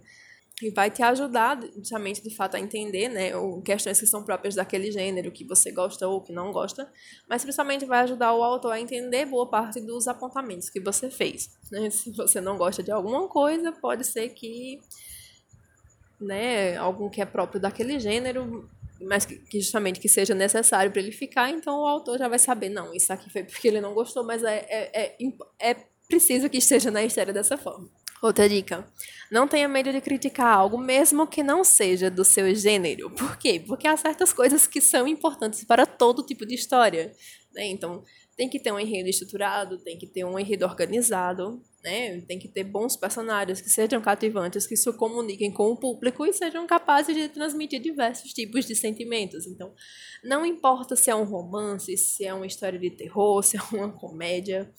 e 0.61 0.69
vai 0.69 0.89
te 0.89 1.03
ajudar 1.03 1.59
justamente 1.75 2.23
de 2.23 2.33
fato 2.33 2.55
a 2.55 2.59
entender, 2.59 3.09
né, 3.09 3.35
ou 3.35 3.61
questões 3.61 3.99
que 3.99 4.07
são 4.07 4.23
próprias 4.23 4.55
daquele 4.55 4.89
gênero 4.89 5.31
que 5.31 5.43
você 5.43 5.71
gosta 5.71 6.07
ou 6.07 6.21
que 6.21 6.31
não 6.31 6.51
gosta, 6.51 6.89
mas 7.27 7.43
principalmente 7.43 7.85
vai 7.85 7.99
ajudar 8.01 8.33
o 8.33 8.41
autor 8.41 8.71
a 8.71 8.79
entender 8.79 9.25
boa 9.25 9.49
parte 9.49 9.81
dos 9.81 10.07
apontamentos 10.07 10.69
que 10.69 10.79
você 10.79 11.09
fez. 11.09 11.49
Né? 11.69 11.89
Se 11.89 12.09
você 12.11 12.39
não 12.39 12.57
gosta 12.57 12.81
de 12.81 12.91
alguma 12.91 13.27
coisa, 13.27 13.71
pode 13.73 14.05
ser 14.05 14.29
que, 14.29 14.79
né, 16.21 16.77
algum 16.77 17.09
que 17.09 17.21
é 17.21 17.25
próprio 17.25 17.59
daquele 17.59 17.99
gênero, 17.99 18.69
mas 19.01 19.25
que 19.25 19.59
justamente 19.59 19.99
que 19.99 20.07
seja 20.07 20.33
necessário 20.33 20.89
para 20.89 21.01
ele 21.01 21.11
ficar, 21.11 21.49
então 21.49 21.81
o 21.81 21.85
autor 21.85 22.17
já 22.17 22.29
vai 22.29 22.39
saber, 22.39 22.69
não, 22.69 22.93
isso 22.93 23.11
aqui 23.11 23.29
foi 23.29 23.43
porque 23.43 23.67
ele 23.67 23.81
não 23.81 23.93
gostou, 23.93 24.23
mas 24.23 24.41
é, 24.41 24.65
é, 24.69 25.03
é, 25.03 25.71
é 25.71 25.75
preciso 26.07 26.49
que 26.49 26.59
esteja 26.59 26.89
na 26.89 27.03
história 27.03 27.33
dessa 27.33 27.57
forma. 27.57 27.89
Outra 28.21 28.47
dica. 28.47 28.87
Não 29.31 29.47
tenha 29.47 29.67
medo 29.67 29.91
de 29.91 30.01
criticar 30.01 30.47
algo, 30.47 30.77
mesmo 30.77 31.27
que 31.27 31.43
não 31.43 31.63
seja 31.63 32.09
do 32.09 32.23
seu 32.23 32.53
gênero. 32.55 33.09
Por 33.11 33.37
quê? 33.37 33.61
Porque 33.65 33.87
há 33.87 33.97
certas 33.97 34.31
coisas 34.31 34.67
que 34.67 34.79
são 34.79 35.07
importantes 35.07 35.63
para 35.63 35.85
todo 35.85 36.23
tipo 36.23 36.45
de 36.45 36.55
história. 36.55 37.11
Né? 37.53 37.65
Então, 37.67 38.03
tem 38.35 38.49
que 38.49 38.59
ter 38.59 38.71
um 38.71 38.79
enredo 38.79 39.09
estruturado, 39.09 39.77
tem 39.77 39.97
que 39.97 40.05
ter 40.05 40.25
um 40.25 40.37
enredo 40.37 40.65
organizado, 40.65 41.63
né? 41.83 42.19
Tem 42.21 42.37
que 42.37 42.47
ter 42.47 42.63
bons 42.63 42.97
personagens 42.97 43.61
que 43.61 43.69
sejam 43.69 44.01
cativantes, 44.01 44.67
que 44.67 44.75
se 44.75 44.91
comuniquem 44.93 45.51
com 45.51 45.71
o 45.71 45.77
público 45.77 46.25
e 46.25 46.33
sejam 46.33 46.67
capazes 46.67 47.15
de 47.15 47.29
transmitir 47.29 47.79
diversos 47.79 48.33
tipos 48.33 48.65
de 48.65 48.75
sentimentos. 48.75 49.47
Então, 49.47 49.73
não 50.23 50.45
importa 50.45 50.95
se 50.95 51.09
é 51.09 51.15
um 51.15 51.23
romance, 51.23 51.95
se 51.95 52.25
é 52.25 52.33
uma 52.33 52.45
história 52.45 52.77
de 52.77 52.89
terror, 52.89 53.41
se 53.41 53.55
é 53.55 53.61
uma 53.71 53.89
comédia, 53.89 54.69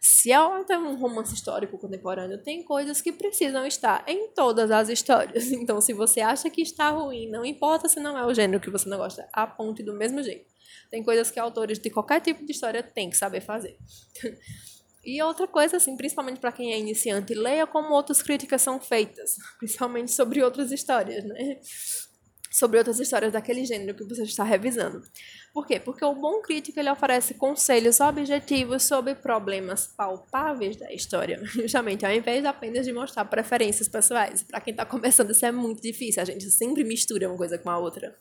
se 0.00 0.32
é 0.32 0.36
até 0.36 0.78
um 0.78 0.96
romance 0.96 1.34
histórico 1.34 1.78
contemporâneo, 1.78 2.42
tem 2.42 2.64
coisas 2.64 3.02
que 3.02 3.12
precisam 3.12 3.66
estar 3.66 4.04
em 4.08 4.28
todas 4.34 4.70
as 4.70 4.88
histórias. 4.88 5.50
Então, 5.62 5.80
se 5.80 5.92
você 5.92 6.20
acha 6.20 6.50
que 6.50 6.62
está 6.62 6.90
ruim, 6.90 7.30
não 7.30 7.44
importa 7.44 7.88
se 7.88 8.00
não 8.00 8.18
é 8.18 8.26
o 8.26 8.34
gênero 8.34 8.60
que 8.60 8.70
você 8.70 8.88
não 8.88 8.98
gosta, 8.98 9.28
aponte 9.32 9.82
do 9.82 9.94
mesmo 9.94 10.22
jeito. 10.22 10.51
Tem 10.92 11.02
coisas 11.02 11.30
que 11.30 11.40
autores 11.40 11.78
de 11.78 11.88
qualquer 11.88 12.20
tipo 12.20 12.44
de 12.44 12.52
história 12.52 12.82
têm 12.82 13.08
que 13.08 13.16
saber 13.16 13.40
fazer. 13.40 13.78
E 15.04 15.20
outra 15.20 15.48
coisa, 15.48 15.78
assim, 15.78 15.96
principalmente 15.96 16.38
para 16.38 16.52
quem 16.52 16.72
é 16.72 16.78
iniciante, 16.78 17.34
leia 17.34 17.66
como 17.66 17.92
outras 17.92 18.22
críticas 18.22 18.62
são 18.62 18.80
feitas, 18.80 19.34
principalmente 19.58 20.12
sobre 20.12 20.40
outras 20.40 20.70
histórias, 20.70 21.24
né? 21.24 21.58
Sobre 22.52 22.78
outras 22.78 23.00
histórias 23.00 23.32
daquele 23.32 23.64
gênero 23.64 23.96
que 23.96 24.04
você 24.04 24.22
está 24.22 24.44
revisando. 24.44 25.02
Por 25.52 25.66
quê? 25.66 25.80
Porque 25.80 26.04
o 26.04 26.14
bom 26.14 26.40
crítico 26.40 26.78
ele 26.78 26.88
oferece 26.88 27.34
conselhos 27.34 27.98
objetivos 27.98 28.84
sobre 28.84 29.16
problemas 29.16 29.88
palpáveis 29.88 30.76
da 30.76 30.92
história, 30.92 31.42
justamente 31.50 32.06
ao 32.06 32.12
invés 32.12 32.44
apenas 32.44 32.86
de 32.86 32.92
mostrar 32.92 33.24
preferências 33.24 33.88
pessoais. 33.88 34.44
Para 34.44 34.60
quem 34.60 34.70
está 34.70 34.86
começando, 34.86 35.32
isso 35.32 35.44
é 35.44 35.50
muito 35.50 35.82
difícil, 35.82 36.22
a 36.22 36.26
gente 36.26 36.48
sempre 36.48 36.84
mistura 36.84 37.28
uma 37.28 37.36
coisa 37.36 37.58
com 37.58 37.70
a 37.70 37.78
outra. 37.78 38.16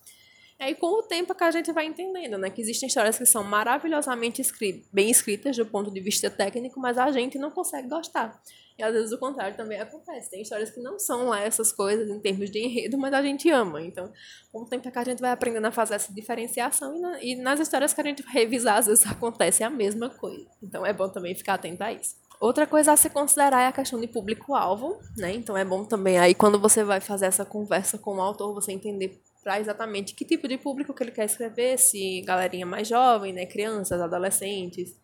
E 0.62 0.64
aí, 0.64 0.76
com 0.76 1.00
o 1.00 1.02
tempo 1.02 1.34
que 1.34 1.44
a 1.44 1.50
gente 1.50 1.72
vai 1.72 1.88
entendendo, 1.88 2.38
né? 2.38 2.48
Que 2.52 2.62
existem 2.62 2.86
histórias 2.86 3.18
que 3.18 3.26
são 3.26 3.44
maravilhosamente 3.44 4.44
bem 4.94 5.10
escritas 5.10 5.58
do 5.58 5.66
ponto 5.66 5.90
de 5.90 6.00
vista 6.00 6.30
técnico, 6.30 6.80
mas 6.80 7.00
a 7.00 7.10
gente 7.10 7.40
não 7.40 7.50
consegue 7.50 7.88
gostar. 7.90 8.40
E 8.78 8.84
às 8.84 8.94
vezes 8.94 9.12
o 9.12 9.18
contrário 9.18 9.58
também 9.58 9.80
acontece. 9.82 10.30
Tem 10.30 10.44
histórias 10.44 10.70
que 10.70 10.80
não 10.80 11.00
são 11.00 11.30
lá 11.30 11.42
essas 11.42 11.72
coisas 11.72 12.08
em 12.08 12.20
termos 12.20 12.52
de 12.52 12.60
enredo, 12.60 12.96
mas 12.96 13.12
a 13.12 13.24
gente 13.24 13.50
ama. 13.50 13.82
Então, 13.82 14.14
com 14.52 14.62
o 14.62 14.66
tempo 14.68 14.92
que 14.92 15.00
a 15.00 15.04
gente 15.04 15.20
vai 15.20 15.32
aprendendo 15.32 15.66
a 15.66 15.72
fazer 15.72 15.96
essa 15.96 16.14
diferenciação, 16.14 16.96
e, 16.96 17.00
na, 17.00 17.24
e 17.24 17.36
nas 17.36 17.60
histórias 17.60 17.92
que 17.92 18.00
a 18.00 18.04
gente 18.04 18.22
revisar, 18.22 18.78
às 18.78 18.86
vezes 18.86 19.04
acontece 19.08 19.64
a 19.64 19.70
mesma 19.70 20.12
coisa. 20.12 20.46
Então, 20.62 20.86
é 20.86 20.94
bom 20.94 21.10
também 21.10 21.34
ficar 21.34 21.56
atento 21.56 21.84
a 21.84 21.92
isso. 21.92 22.18
Outra 22.40 22.68
coisa 22.68 22.92
a 22.92 22.98
se 22.98 23.10
considerar 23.10 23.62
é 23.62 23.68
a 23.68 23.72
questão 23.72 24.00
de 24.00 24.08
público-alvo, 24.08 25.00
né? 25.18 25.32
Então 25.32 25.56
é 25.56 25.64
bom 25.64 25.86
também 25.86 26.18
aí 26.18 26.34
quando 26.34 26.60
você 26.60 26.84
vai 26.84 27.00
fazer 27.00 27.28
essa 27.28 27.46
conversa 27.46 28.00
com 28.00 28.16
o 28.16 28.22
autor, 28.22 28.52
você 28.52 28.72
entender 28.72 29.22
para 29.44 29.60
exatamente 29.60 30.14
que 30.14 30.26
tipo 30.26 30.48
de 30.48 30.58
público 30.58 30.94
que 30.94 31.04
ele 31.04 31.12
quer 31.12 31.26
escrever, 31.26 31.78
se 31.78 32.22
galerinha 32.22 32.66
mais 32.66 32.88
jovem, 32.88 33.34
né, 33.34 33.46
crianças, 33.46 34.00
adolescentes, 34.00 34.96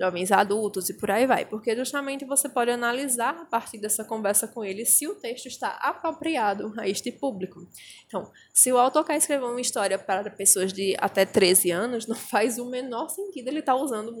jovens 0.00 0.30
adultos 0.30 0.88
e 0.88 0.94
por 0.94 1.10
aí 1.10 1.26
vai, 1.26 1.44
porque 1.44 1.74
justamente 1.76 2.24
você 2.24 2.48
pode 2.48 2.70
analisar 2.70 3.36
a 3.42 3.44
partir 3.44 3.78
dessa 3.78 4.04
conversa 4.04 4.46
com 4.46 4.64
ele 4.64 4.84
se 4.86 5.06
o 5.06 5.14
texto 5.14 5.46
está 5.46 5.70
apropriado 5.82 6.72
a 6.78 6.88
este 6.88 7.10
público. 7.10 7.68
Então, 8.06 8.30
se 8.54 8.72
o 8.72 8.78
autor 8.78 9.04
quer 9.04 9.16
escrever 9.16 9.44
uma 9.44 9.60
história 9.60 9.98
para 9.98 10.30
pessoas 10.30 10.72
de 10.72 10.96
até 10.98 11.26
13 11.26 11.70
anos, 11.70 12.06
não 12.06 12.16
faz 12.16 12.58
o 12.58 12.70
menor 12.70 13.08
sentido 13.10 13.48
ele 13.48 13.60
estar 13.60 13.74
tá 13.74 13.82
usando 13.82 14.14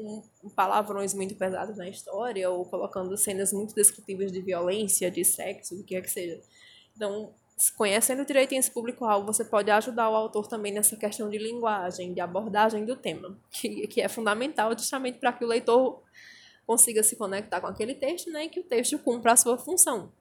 palavrões 0.54 1.14
muito 1.14 1.34
pesados 1.36 1.78
na 1.78 1.88
história 1.88 2.50
ou 2.50 2.64
colocando 2.66 3.16
cenas 3.16 3.52
muito 3.52 3.74
descritivas 3.74 4.32
de 4.32 4.42
violência, 4.42 5.10
de 5.10 5.24
sexo, 5.24 5.76
o 5.76 5.78
que 5.78 5.94
quer 5.94 6.02
que 6.02 6.10
seja. 6.10 6.40
Então, 6.94 7.32
conhecendo 7.76 8.24
direitinho 8.24 8.60
esse 8.60 8.70
público-alvo, 8.70 9.26
você 9.26 9.44
pode 9.44 9.70
ajudar 9.70 10.08
o 10.08 10.14
autor 10.14 10.46
também 10.46 10.72
nessa 10.72 10.96
questão 10.96 11.28
de 11.28 11.36
linguagem, 11.36 12.14
de 12.14 12.20
abordagem 12.20 12.84
do 12.84 12.96
tema, 12.96 13.36
que, 13.50 13.86
que 13.88 14.00
é 14.00 14.08
fundamental 14.08 14.72
justamente 14.78 15.18
para 15.18 15.32
que 15.32 15.44
o 15.44 15.48
leitor 15.48 16.02
consiga 16.66 17.02
se 17.02 17.16
conectar 17.16 17.60
com 17.60 17.66
aquele 17.66 17.94
texto 17.94 18.30
né, 18.30 18.44
e 18.44 18.48
que 18.48 18.60
o 18.60 18.64
texto 18.64 18.98
cumpra 18.98 19.32
a 19.32 19.36
sua 19.36 19.58
função. 19.58 20.12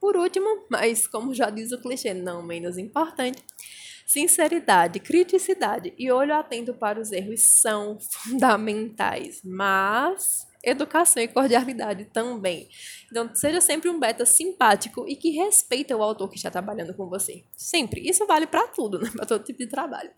Por 0.00 0.16
último, 0.16 0.64
mas 0.70 1.06
como 1.06 1.34
já 1.34 1.50
diz 1.50 1.70
o 1.72 1.80
clichê, 1.80 2.14
não 2.14 2.42
menos 2.42 2.78
importante, 2.78 3.44
sinceridade, 4.06 4.98
criticidade 4.98 5.94
e 5.98 6.10
olho 6.10 6.34
atento 6.34 6.74
para 6.74 6.98
os 6.98 7.12
erros 7.12 7.42
são 7.42 7.98
fundamentais, 8.00 9.40
mas 9.44 10.49
educação 10.62 11.22
e 11.22 11.28
cordialidade 11.28 12.04
também. 12.06 12.68
Então, 13.10 13.34
seja 13.34 13.60
sempre 13.60 13.88
um 13.88 13.98
beta 13.98 14.26
simpático 14.26 15.06
e 15.08 15.16
que 15.16 15.30
respeita 15.30 15.96
o 15.96 16.02
autor 16.02 16.28
que 16.28 16.36
está 16.36 16.50
trabalhando 16.50 16.94
com 16.94 17.08
você. 17.08 17.44
Sempre. 17.56 18.06
Isso 18.08 18.26
vale 18.26 18.46
para 18.46 18.66
tudo, 18.68 18.98
né? 18.98 19.10
para 19.14 19.26
todo 19.26 19.44
tipo 19.44 19.58
de 19.58 19.66
trabalho. 19.66 20.10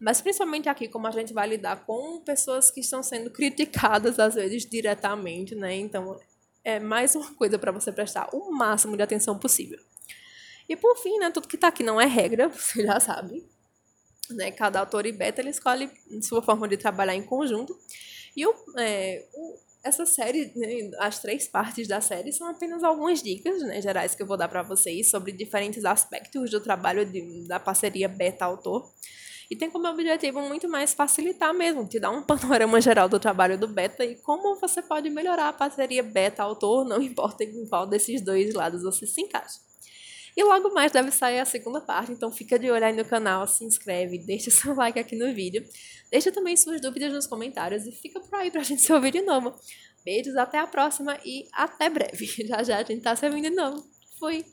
Mas 0.00 0.20
principalmente 0.20 0.68
aqui, 0.68 0.88
como 0.88 1.06
a 1.06 1.10
gente 1.10 1.32
vai 1.32 1.48
lidar 1.48 1.84
com 1.84 2.20
pessoas 2.20 2.70
que 2.70 2.80
estão 2.80 3.02
sendo 3.02 3.30
criticadas, 3.30 4.18
às 4.18 4.34
vezes, 4.34 4.64
diretamente, 4.64 5.54
né? 5.54 5.74
Então, 5.76 6.18
é 6.64 6.78
mais 6.78 7.14
uma 7.14 7.34
coisa 7.34 7.58
para 7.58 7.72
você 7.72 7.92
prestar 7.92 8.28
o 8.32 8.50
máximo 8.50 8.96
de 8.96 9.02
atenção 9.02 9.38
possível. 9.38 9.78
E 10.68 10.76
por 10.76 10.96
fim, 10.96 11.18
né, 11.18 11.30
tudo 11.30 11.48
que 11.48 11.56
está 11.56 11.68
aqui 11.68 11.82
não 11.82 12.00
é 12.00 12.06
regra, 12.06 12.48
você 12.54 12.82
já 12.84 12.98
sabe. 13.00 13.44
Né? 14.30 14.50
Cada 14.52 14.80
autor 14.80 15.04
e 15.04 15.12
beta 15.12 15.40
ele 15.40 15.50
escolhe 15.50 15.90
sua 16.22 16.40
forma 16.40 16.68
de 16.68 16.76
trabalhar 16.76 17.14
em 17.14 17.22
conjunto. 17.22 17.76
E 18.36 18.46
o, 18.46 18.54
é, 18.78 19.26
o 19.34 19.58
essa 19.82 20.04
série, 20.04 20.52
né, 20.56 20.90
as 20.98 21.18
três 21.20 21.48
partes 21.48 21.88
da 21.88 22.00
série 22.00 22.32
são 22.32 22.46
apenas 22.48 22.84
algumas 22.84 23.22
dicas 23.22 23.62
né, 23.62 23.80
gerais 23.80 24.14
que 24.14 24.22
eu 24.22 24.26
vou 24.26 24.36
dar 24.36 24.48
para 24.48 24.62
vocês 24.62 25.08
sobre 25.08 25.32
diferentes 25.32 25.84
aspectos 25.84 26.50
do 26.50 26.60
trabalho 26.60 27.04
de, 27.04 27.46
da 27.48 27.58
parceria 27.58 28.08
beta-autor. 28.08 28.92
E 29.50 29.56
tem 29.56 29.70
como 29.70 29.88
objetivo 29.88 30.40
muito 30.42 30.68
mais 30.68 30.94
facilitar 30.94 31.52
mesmo, 31.52 31.88
te 31.88 31.98
dar 31.98 32.10
um 32.10 32.22
panorama 32.24 32.80
geral 32.80 33.08
do 33.08 33.18
trabalho 33.18 33.58
do 33.58 33.66
beta 33.66 34.04
e 34.04 34.16
como 34.16 34.60
você 34.60 34.82
pode 34.82 35.10
melhorar 35.10 35.48
a 35.48 35.52
parceria 35.52 36.02
beta-autor, 36.02 36.84
não 36.84 37.02
importa 37.02 37.42
em 37.42 37.66
qual 37.66 37.86
desses 37.86 38.20
dois 38.20 38.54
lados 38.54 38.82
você 38.82 39.06
se 39.06 39.20
encaixa. 39.22 39.69
E 40.36 40.44
logo 40.44 40.72
mais 40.72 40.92
deve 40.92 41.10
sair 41.10 41.40
a 41.40 41.44
segunda 41.44 41.80
parte, 41.80 42.12
então 42.12 42.30
fica 42.30 42.58
de 42.58 42.70
olho 42.70 42.84
aí 42.84 42.94
no 42.94 43.04
canal, 43.04 43.46
se 43.46 43.64
inscreve, 43.64 44.18
deixa 44.18 44.50
seu 44.50 44.74
like 44.76 44.98
aqui 44.98 45.16
no 45.16 45.34
vídeo. 45.34 45.64
Deixa 46.10 46.30
também 46.32 46.56
suas 46.56 46.80
dúvidas 46.80 47.12
nos 47.12 47.26
comentários 47.26 47.86
e 47.86 47.92
fica 47.92 48.20
por 48.20 48.34
aí 48.34 48.50
pra 48.50 48.62
gente 48.64 48.82
se 48.82 48.92
ouvir 48.92 49.12
de 49.12 49.22
novo. 49.22 49.54
Beijos, 50.04 50.36
até 50.36 50.58
a 50.58 50.66
próxima 50.66 51.18
e 51.24 51.46
até 51.52 51.90
breve. 51.90 52.26
Já 52.46 52.62
já 52.62 52.78
a 52.78 52.82
gente 52.82 53.02
tá 53.02 53.14
se 53.14 53.26
ouvindo 53.26 53.50
de 53.50 53.56
novo. 53.56 53.84
Fui! 54.18 54.44